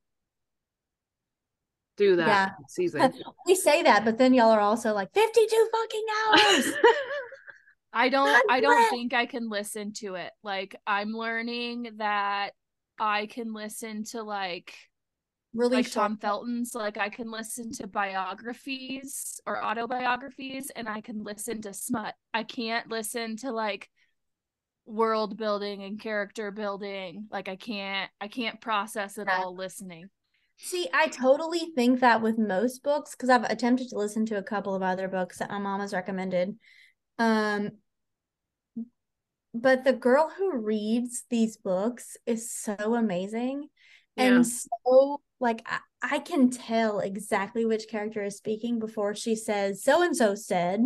[1.97, 2.49] through that Yeah.
[2.67, 3.13] season.
[3.45, 6.77] We say that, but then y'all are also like 52 fucking hours.
[7.93, 10.31] I don't I don't think I can listen to it.
[10.43, 12.51] Like I'm learning that
[12.99, 14.73] I can listen to like
[15.53, 15.91] really like.
[15.91, 21.73] Tom Felton's like I can listen to biographies or autobiographies and I can listen to
[21.73, 22.13] smut.
[22.33, 23.89] I can't listen to like
[24.85, 27.27] world building and character building.
[27.31, 29.39] Like I can't I can't process it Yeah.
[29.43, 30.09] all listening.
[30.59, 34.43] See, I totally think that with most books, because I've attempted to listen to a
[34.43, 36.55] couple of other books that my mom has recommended.
[37.19, 37.71] Um,
[39.61, 43.67] but the girl who reads these books is so amazing
[44.15, 44.25] Yeah.
[44.25, 49.83] and so like I, I can tell exactly which character is speaking before she says
[49.83, 50.81] so and so said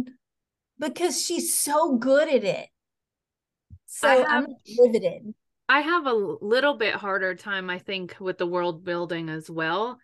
[0.80, 2.68] because she's so good at it.
[3.86, 5.34] So oh, I I'm have- riveted.
[5.70, 10.00] I have a little bit harder time, I think, with the world building as well.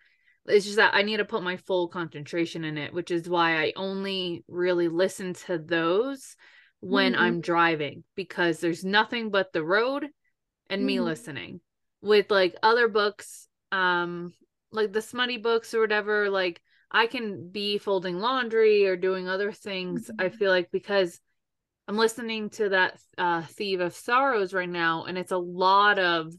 [0.46, 3.62] It's just that I need to put my full concentration in it, which is why
[3.62, 6.36] I only really listen to those
[6.80, 7.20] when Mhm.
[7.20, 10.08] I'm driving because there's nothing but the road
[10.70, 11.04] and me Mhm.
[11.04, 11.60] listening.
[12.00, 14.32] With like other books, um,
[14.70, 19.52] like the smutty books or whatever, like I can be folding laundry or doing other
[19.52, 20.10] things.
[20.18, 20.38] I Mhm.
[20.38, 21.20] feel like because
[21.88, 26.32] I'm listening to that uh Thief of Sorrows right now, and it's a lot of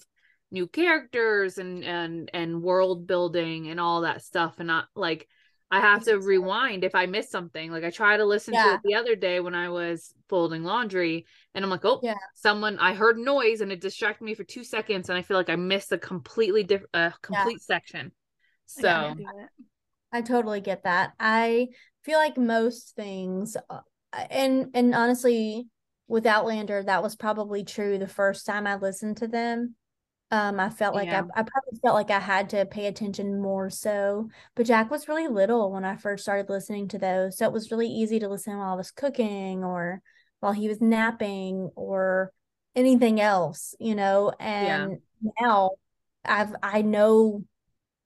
[0.51, 4.55] new characters and and and world building and all that stuff.
[4.59, 5.27] And not like
[5.71, 7.71] I have to rewind if I miss something.
[7.71, 11.25] Like I try to listen to it the other day when I was folding laundry,
[11.53, 12.15] and I'm like, oh, Yeah.
[12.33, 15.49] someone I heard noise and it distracted me for two seconds, and I feel like
[15.49, 18.11] I missed a completely different, a complete section.
[18.65, 19.49] So it.
[20.11, 21.13] I totally get that.
[21.19, 21.67] I
[22.03, 23.81] feel like most things, uh,
[24.31, 25.67] and and honestly,
[26.07, 29.75] with Outlander, that was probably true the first time I listened to them.
[30.31, 31.23] Um, I felt like Yeah.
[31.35, 34.29] I, I probably felt like I had to pay attention more so.
[34.55, 37.71] But Jack was really little when I first started listening to those, so it was
[37.71, 40.01] really easy to listen while I was cooking or
[40.39, 42.31] while he was napping or
[42.75, 44.31] anything else, you know.
[44.39, 44.85] Yeah.
[44.85, 44.99] And
[45.41, 45.71] now
[46.25, 47.43] I've I know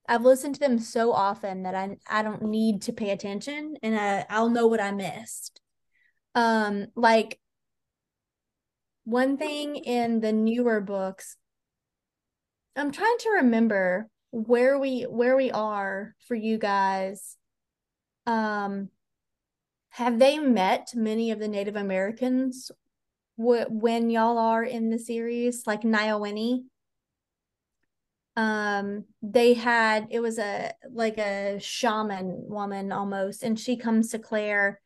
[0.07, 3.99] I've listened to them so often that I I don't need to pay attention and
[3.99, 5.59] I, I'll know what I missed.
[6.36, 7.39] Um, like
[9.05, 11.38] one thing in the newer books,
[12.76, 17.38] I'm trying to remember where we where we are for you guys.
[18.26, 18.89] Um,
[19.89, 22.71] have they met many of the Native Americans
[23.36, 26.63] wh- when y'all are in the series, like Nayawenne?
[28.36, 34.17] um they had it was a like a shaman woman almost and she comes to
[34.17, 34.82] claire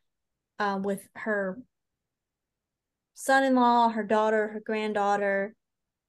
[0.59, 1.57] uh, with her
[3.13, 5.55] son-in-law her daughter her granddaughter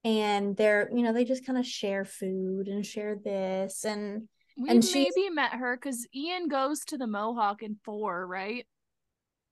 [0.03, 4.27] and they're you know they just kind of share food and share this and
[4.57, 8.65] We And she's- maybe met her because Ian goes to the Mohawk in four, right?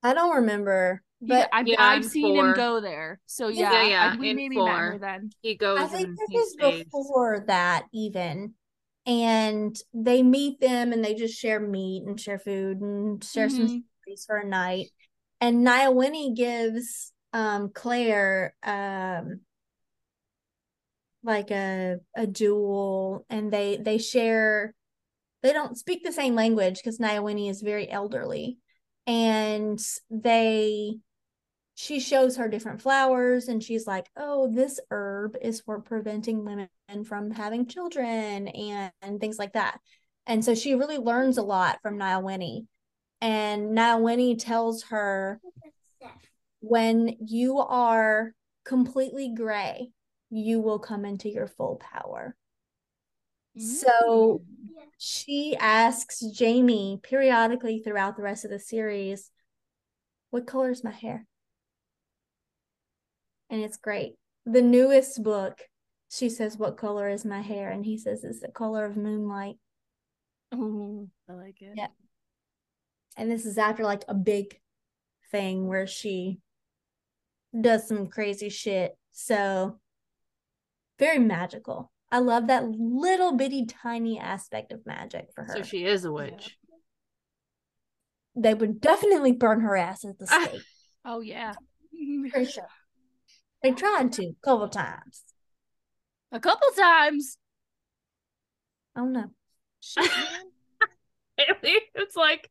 [0.04, 2.50] i don't remember He- but I've, Yeah, I've seen four.
[2.50, 3.20] him go there.
[3.26, 5.32] So Yeah, yeah, yeah, I- we in maybe met her then.
[5.42, 6.84] he goes I think this is stays.
[6.86, 8.54] before that even.
[9.08, 13.66] And they meet them and they just share meat and share food and share some
[13.68, 13.84] Mhm.
[14.04, 14.88] stories for a night.
[15.42, 19.42] And Nayawenne gives um Claire um
[21.28, 24.74] like a a jewel and they they share
[25.44, 28.58] they don't speak the same language because Nayawenne is very elderly.
[29.06, 30.98] And they
[31.76, 36.70] she shows her different flowers and she's like, "Oh, this herb is for preventing women
[37.06, 39.80] from having children and, and things like that."
[40.26, 42.66] And so she really learns a lot from Nayawenne.
[43.22, 45.40] And Nayawenne tells her
[46.60, 48.34] when you are
[48.66, 49.92] completely gray,
[50.30, 52.36] you will come into your full power.
[53.58, 54.92] So Mm.
[54.98, 59.32] she asks Jamie periodically throughout the rest of the series,
[60.30, 61.26] What color is my hair?
[63.50, 64.16] And it's great.
[64.46, 65.62] The newest book,
[66.10, 67.70] she says, What color is my hair?
[67.72, 69.56] And he says, It's the color of moonlight.
[70.54, 71.74] Ooh, I like it.
[71.76, 71.88] Yeah.
[73.16, 74.60] And this is after like a big
[75.32, 76.40] thing where she
[77.60, 78.96] does some crazy shit.
[79.14, 79.80] So
[81.00, 81.92] very magical.
[82.12, 85.54] I love that little bitty tiny aspect of magic for her.
[85.58, 86.58] So she is a witch.
[88.36, 90.46] they would definitely burn her ass at the ah.
[90.46, 90.62] stake.
[91.04, 91.54] Oh yeah.
[92.32, 92.68] for sure.
[93.64, 95.24] They tried to a couple times.
[96.32, 97.38] A couple times.
[98.96, 99.32] Oh, Don't know.
[101.40, 102.50] It's like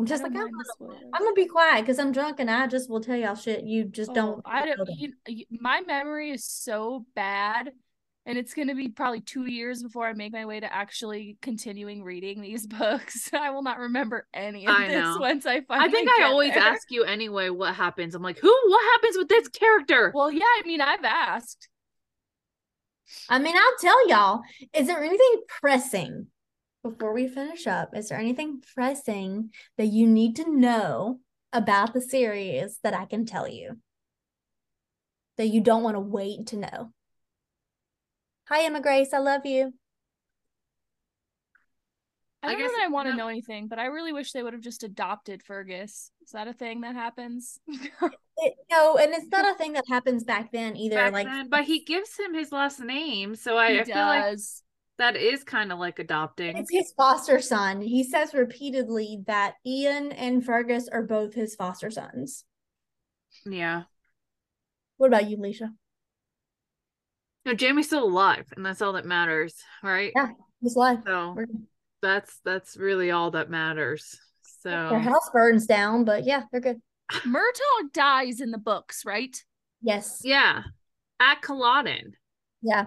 [0.00, 0.98] I'm just like I'm, spoilers.
[1.12, 3.84] I'm gonna be quiet because I'm drunk and I just will tell y'all shit you
[3.84, 4.42] just Oh, don't.
[4.46, 4.88] I don't.
[5.26, 7.70] You, my memory is so bad,
[8.24, 12.02] and it's gonna be probably two years before I make my way to actually continuing
[12.02, 13.28] reading these books.
[13.34, 15.18] I will not remember any of I this know.
[15.20, 15.88] once I finally.
[15.88, 16.62] I think I always there.
[16.62, 18.14] ask you anyway what happens.
[18.14, 18.48] I'm like, who?
[18.68, 20.12] What happens with this character?
[20.14, 20.44] Well, yeah.
[20.44, 21.68] I mean, I've asked.
[23.28, 24.40] I mean, I'll tell y'all.
[24.72, 26.28] Is there anything pressing
[26.82, 27.96] before we finish up?
[27.96, 31.20] Is there anything pressing that you need to know
[31.52, 33.78] about the series that I can tell you
[35.36, 36.92] that you don't want to wait to know?
[38.48, 39.12] Hi, Emma Grace.
[39.12, 39.72] I love you.
[42.42, 43.18] I I don't know guess- that I want to no.
[43.18, 46.10] know anything, but I really wish they would have just adopted Fergus.
[46.24, 47.58] Is that a thing that happens?
[48.42, 50.96] It, no, and it's not a thing that happens back then either.
[50.96, 53.96] back like, then, but he gives him his last name, so I, he I feel
[53.96, 54.62] like does.
[55.00, 56.58] That is kind of like adopting.
[56.58, 57.80] it's his foster son.
[57.80, 62.44] He says repeatedly that Ian and Fergus are both his foster sons.
[63.46, 63.84] Yeah.
[64.98, 65.70] What about you, Leisha?
[67.46, 70.12] No, Jamie's still alive, and that's all that matters, right?
[70.14, 70.28] Yeah.
[70.62, 70.98] His life.
[71.06, 71.46] So We're-
[72.02, 74.18] that's that's really all that matters.
[74.62, 76.82] So their house burns down, but yeah, they're good.
[77.24, 79.34] Murtagh dies in the books, right?
[79.80, 80.20] Yes.
[80.22, 80.64] yeah,
[81.18, 82.12] at Culloden.
[82.60, 82.84] Yeah.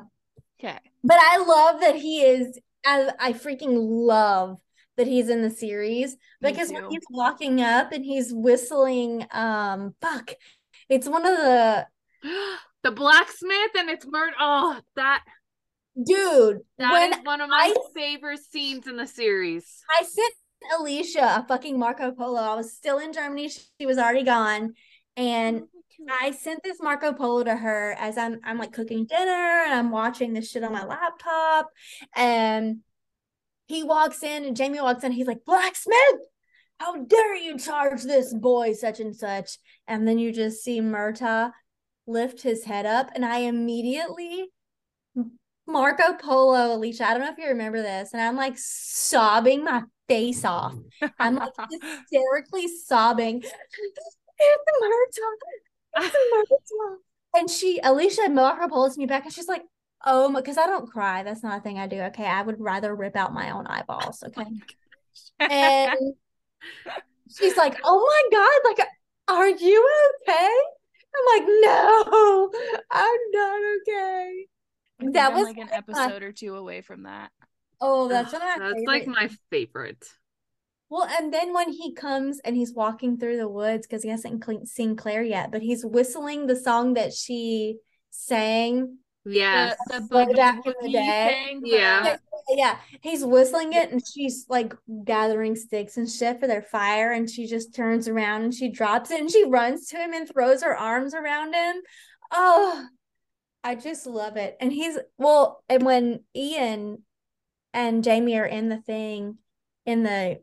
[0.63, 0.79] Okay.
[1.03, 4.57] But I love that he is I, I freaking love
[4.97, 6.11] that he's in the series
[6.41, 10.33] Me because when he's walking up and he's whistling um fuck.
[10.89, 11.87] It's one of the
[12.83, 14.35] the blacksmith, and it's murder.
[14.39, 15.23] Oh, that
[16.01, 19.83] dude, that is one of my I- favorite scenes in the series.
[19.89, 20.33] I sent
[20.73, 22.41] Allisha a fucking Marco Polo.
[22.41, 23.49] I was still in Germany.
[23.49, 24.73] She was already gone.
[25.15, 25.63] And
[26.09, 29.91] I sent this Marco Polo to her as I'm I'm like cooking dinner and I'm
[29.91, 31.69] watching this shit on my laptop.
[32.15, 32.79] And
[33.67, 35.11] he walks in and Jamie walks in.
[35.11, 36.19] He's like, Blacksmith,
[36.79, 39.57] how dare you charge this boy such and such?
[39.87, 41.51] And then you just see Murtagh
[42.05, 44.47] lift his head up, and I immediately
[45.65, 47.01] Marco Polo, Allisha.
[47.01, 50.75] I don't know if you remember this, and I'm like sobbing my face off.
[51.19, 53.43] I'm like hysterically sobbing.
[54.45, 55.72] It's Murtagh.
[55.97, 56.97] It's Murtagh.
[57.35, 59.63] And she, Allisha Marco pulls me back and she's like,
[60.05, 61.23] oh my, because I don't cry.
[61.23, 61.99] That's not a thing I do.
[62.01, 62.25] Okay.
[62.25, 64.23] I would rather rip out my own eyeballs.
[64.35, 64.49] Oh okay.
[65.39, 66.13] And
[67.37, 68.87] she's like, oh my God, like,
[69.27, 69.89] are you
[70.21, 70.49] okay?
[71.15, 72.51] I'm like, no,
[72.91, 74.45] I'm not okay.
[75.11, 77.31] That was like an my- episode or two away from that.
[77.81, 80.07] Oh, that's Ugh, one of my that's like my favorite.
[80.93, 84.45] Well, and then when he comes and he's walking through the woods because he hasn't
[84.67, 87.77] seen Claire yet, but he's whistling the song that she
[88.11, 88.99] sang.
[89.25, 89.75] Yes.
[89.87, 91.57] The, the Way back in the day.
[91.63, 92.17] Yeah.
[92.47, 97.27] Yeah, he's whistling it, and she's like gathering sticks and shit for their fire, and
[97.27, 100.61] she just turns around and she drops it and she runs to him and throws
[100.61, 101.81] her arms around him.
[102.31, 102.85] Oh,
[103.63, 104.57] I just love it.
[104.59, 107.01] And he's well, and when Ian
[107.73, 109.39] and Jamie are in the thing,
[109.87, 110.39] in the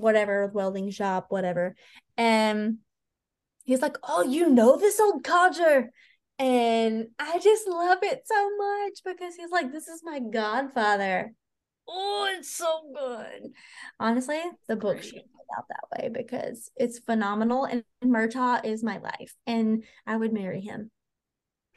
[0.00, 1.74] whatever welding shop, whatever,
[2.16, 2.78] and
[3.64, 5.90] he's like, "Oh, you know this old codger."
[6.38, 11.32] And I just love it so much because he's like, this is my godfather.
[11.88, 13.52] Oh, it's so good.
[13.98, 15.22] Honestly, the book should
[15.56, 17.64] out that way because it's phenomenal.
[17.64, 20.90] And Murtagh is my life, and I would marry him.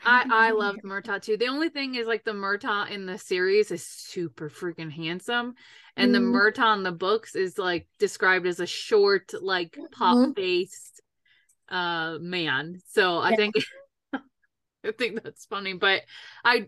[0.05, 1.37] I I loved Murtagh too.
[1.37, 5.55] The only thing is like the Murtagh in the series is super freaking handsome,
[5.97, 6.31] and the Mhm.
[6.31, 11.01] Murtagh in the books is like described as a short, like pop faced
[11.69, 12.79] uh man.
[12.87, 13.35] So I Yeah.
[13.35, 13.55] think
[14.85, 16.03] I think that's funny, but
[16.43, 16.67] I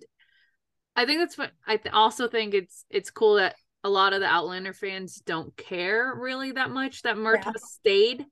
[0.96, 4.22] I think that's what I th- also think it's it's cool that a lot of
[4.22, 8.26] the Outlander fans don't care really that much that Murtagh stayed.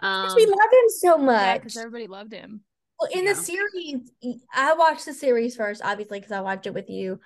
[0.00, 1.62] Um, we love him so Yeah, much.
[1.62, 2.62] because everybody loved him.
[3.00, 3.32] Well, in Yeah.
[3.32, 4.10] the series,
[4.52, 7.20] I watched the series first, obviously, because I watched it with you.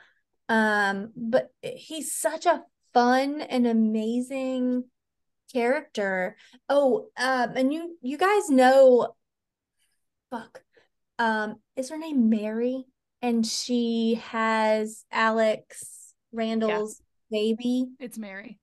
[0.49, 2.64] Um, but he's such a
[2.95, 4.85] fun and amazing
[5.53, 6.37] character.
[6.69, 9.14] Oh, um, and you you guys know,
[10.31, 10.62] fuck,
[11.19, 12.85] um, is her name Mary?
[13.23, 17.87] And she has Alex Randall's baby.
[17.99, 18.59] It's Mary.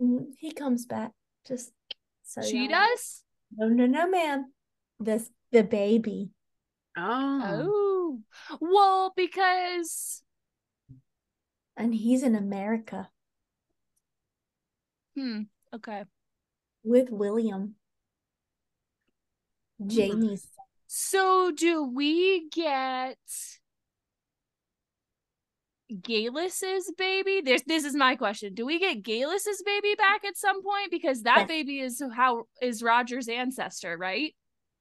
[0.00, 1.12] Mm, He comes back.
[1.46, 1.72] Just
[2.22, 2.74] so she know.
[2.74, 3.22] does?
[3.56, 4.52] No, no, no, ma'am.
[5.00, 6.30] This the baby.
[6.96, 8.18] oh, Oh.
[8.60, 10.22] Well, because
[11.76, 13.08] and he's in America
[15.14, 15.42] hmm,
[15.74, 16.04] okay.
[16.82, 17.74] with William.
[19.86, 20.46] Jamie's
[20.88, 23.16] So do we get
[26.02, 27.40] Geillis's baby?
[27.42, 28.54] This this is my question.
[28.54, 30.90] Do we get Geillis's baby back at some point?
[30.90, 31.48] Because that Yes.
[31.48, 34.34] baby is how is Roger's ancestor, right?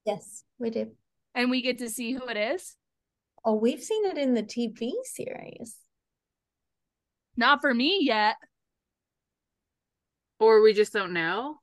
[0.06, 0.92] yes, we do.
[1.34, 2.76] And we get to see who it is.
[3.46, 5.76] Oh, we've seen it in the TV series.
[7.38, 8.36] Not for me yet.
[10.40, 11.60] or we just don't know.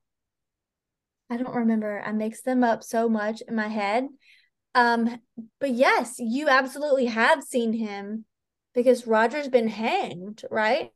[1.31, 2.03] I don't remember.
[2.05, 4.07] I mix them up so much in my head.
[4.75, 5.19] Um,
[5.59, 8.25] but yes, you absolutely have seen him
[8.75, 10.93] because Roger's been hanged, right?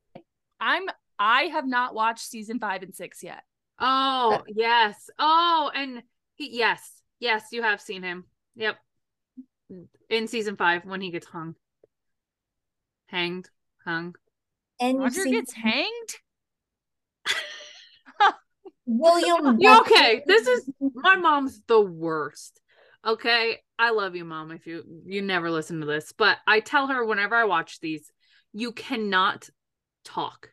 [0.60, 0.84] I'm
[1.18, 3.42] I have not watched season five and six yet.
[3.78, 5.08] Oh, yes.
[5.18, 6.02] Oh, and
[6.36, 8.24] he, yes, yes, you have seen him.
[8.56, 8.76] Yep.
[10.08, 11.54] In season five when he gets hung.
[13.06, 13.48] Hanged,
[13.84, 14.16] hung.
[14.80, 16.16] And you've Roger seen gets hanged?
[18.86, 19.56] William.
[19.60, 20.22] You Buccleigh- okay?
[20.26, 22.60] This is my mom's the worst.
[23.06, 24.50] Okay, I love you, mom.
[24.50, 28.10] If you you never listen to this, but I tell her whenever I watch these,
[28.52, 29.48] you cannot
[30.04, 30.50] talk.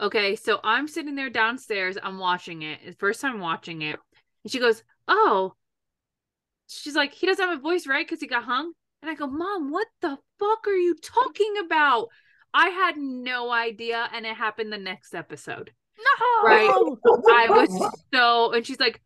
[0.00, 1.96] Okay, so I'm sitting there downstairs.
[2.02, 2.80] I'm watching it.
[2.82, 3.98] It's First time watching it,
[4.44, 5.54] and she goes, "Oh."
[6.68, 8.06] She's like, "He doesn't have a voice, right?
[8.06, 12.08] Because he got hung." And I go, "Mom, what the fuck are you talking about?"
[12.52, 15.72] I had no idea, and it happened the next episode.
[15.98, 16.48] No.
[16.48, 16.70] Right.
[17.28, 19.02] I was so, and she's like,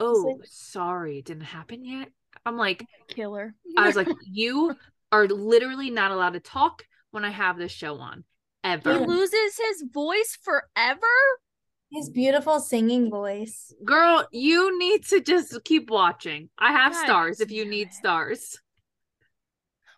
[0.00, 2.08] "Oh, sorry, it didn't happen yet."
[2.44, 3.54] I'm like, Killer.
[3.76, 4.76] I was like, "You
[5.12, 8.24] are literally not allowed to talk when I have this show on,
[8.62, 11.06] he ever." loses his voice forever.
[11.90, 13.72] His beautiful singing voice.
[13.84, 16.50] Girl, you need to just keep watching.
[16.58, 17.94] I have God stars if you need it.
[17.94, 18.58] stars.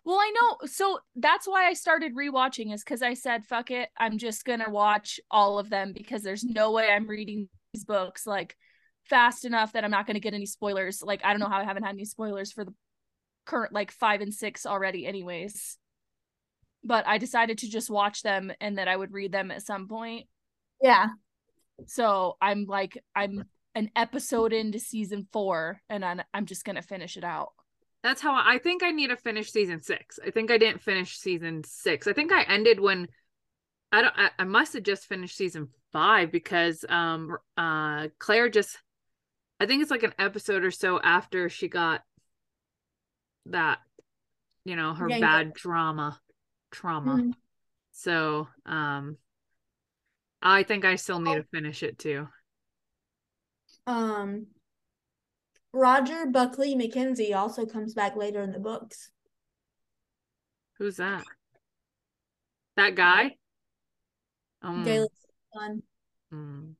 [0.05, 0.67] Well, I know.
[0.67, 3.89] So that's why I started rewatching is because I said, fuck it.
[3.97, 7.85] I'm just going to watch all of them because there's no way I'm reading these
[7.85, 8.55] books like
[9.09, 11.03] fast enough that I'm not going to get any spoilers.
[11.03, 12.73] Like, I don't know how I haven't had any spoilers for the
[13.45, 15.77] current like five and six already, anyways.
[16.83, 19.87] But I decided to just watch them and that I would read them at some
[19.87, 20.27] point.
[20.81, 21.07] Yeah.
[21.87, 26.81] So I'm like, I'm an episode into season four and I'm, I'm just going to
[26.81, 27.51] finish it out.
[28.03, 30.19] That's how I, I think I need to finish season six.
[30.25, 32.07] I think I didn't finish season six.
[32.07, 33.07] I think I ended when
[33.91, 34.13] I don't.
[34.17, 38.77] I, I must have just finished season five because um uh Claire just.
[39.59, 42.01] I think it's like an episode or so after she got
[43.47, 43.79] that,
[44.65, 45.21] you know, her Yeah, yeah.
[45.21, 46.19] bad drama,
[46.71, 47.17] trauma.
[47.17, 47.33] Mhm.
[47.91, 49.17] So um,
[50.41, 52.27] I think I still need to finish it too.
[53.85, 54.47] Um,
[55.73, 59.11] Roger Buccleigh MacKenzie also comes back later in the books.
[60.77, 61.23] Who's that?
[62.75, 63.35] That guy.
[64.61, 65.11] Um, Geillis's
[65.53, 65.83] son.
[66.33, 66.73] mm.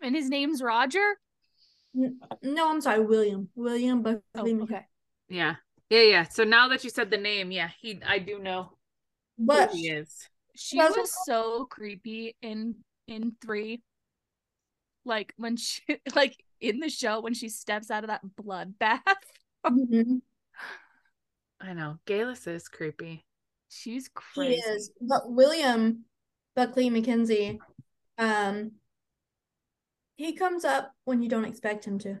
[0.00, 1.18] And his name's Roger.
[1.94, 3.48] No, I'm sorry, William.
[3.54, 4.20] William Buccleigh.
[4.36, 4.86] Oh, okay.
[5.28, 5.56] Yeah.
[5.90, 6.22] Yeah, yeah.
[6.24, 8.72] So now that you said the name, yeah, he I do know
[9.38, 10.28] But who he is.
[10.54, 12.74] She was so creepy in
[13.08, 13.82] in three.
[15.04, 15.82] Like when she
[16.14, 19.02] like in the show when she steps out of that blood bath.
[19.66, 20.20] Mhm.
[21.60, 21.98] I know.
[22.06, 23.24] Geillis is creepy.
[23.68, 24.92] She's crazy he is.
[25.00, 26.04] But William
[26.56, 27.58] Buccleigh MacKenzie,
[28.16, 28.72] um,
[30.16, 32.20] he comes up when you don't expect him to.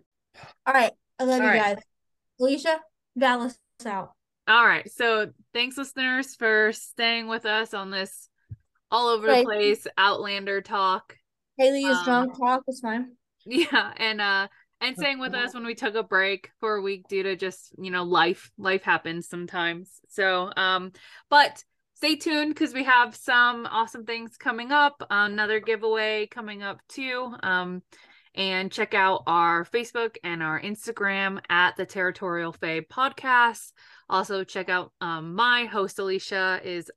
[0.66, 1.76] All right, I love All you right.
[1.76, 1.84] guys.
[2.40, 2.78] Allisha,
[3.16, 4.12] Dallas out.
[4.48, 4.90] All right.
[4.90, 8.28] So thanks listeners for staying with us on this
[8.90, 9.38] all over Right.
[9.38, 11.16] the place Outlander talk.
[11.56, 12.38] Haley is Um, drunk.
[12.38, 13.16] Talk is fine.
[13.44, 14.48] Yeah, and uh
[14.80, 17.72] and staying with us when we took a break for a week due to just,
[17.78, 18.50] you know, life.
[18.58, 20.00] Life happens sometimes.
[20.08, 20.92] So um
[21.30, 21.64] but
[21.94, 25.02] stay tuned because we have some awesome things coming up.
[25.10, 27.34] Another giveaway coming up too.
[27.42, 27.82] Um
[28.34, 33.72] and check out our Facebook and our Instagram at the Territorial Fae podcast.
[34.08, 36.90] Also check out um my host Allisha is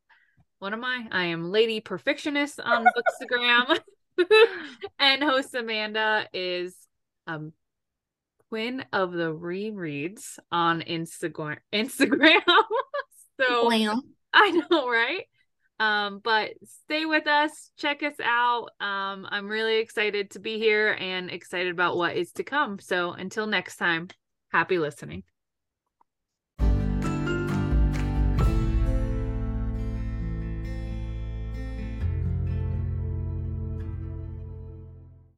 [0.62, 1.07] what am I?
[1.12, 3.80] I am Lady Perfictionist on Bookstagram.
[4.99, 6.76] and host Amanda is
[7.26, 7.51] um
[8.49, 11.57] Quinn of the Rereads on Instagram.
[11.74, 12.41] Instagram.
[13.41, 14.01] so Blam.
[14.34, 15.24] I know, right?
[15.80, 16.51] Um, but
[16.84, 18.70] stay with us, check us out.
[18.80, 22.78] Um, I'm really excited to be here and excited about what is to come.
[22.78, 24.09] So until next time,
[24.51, 25.24] happy listening.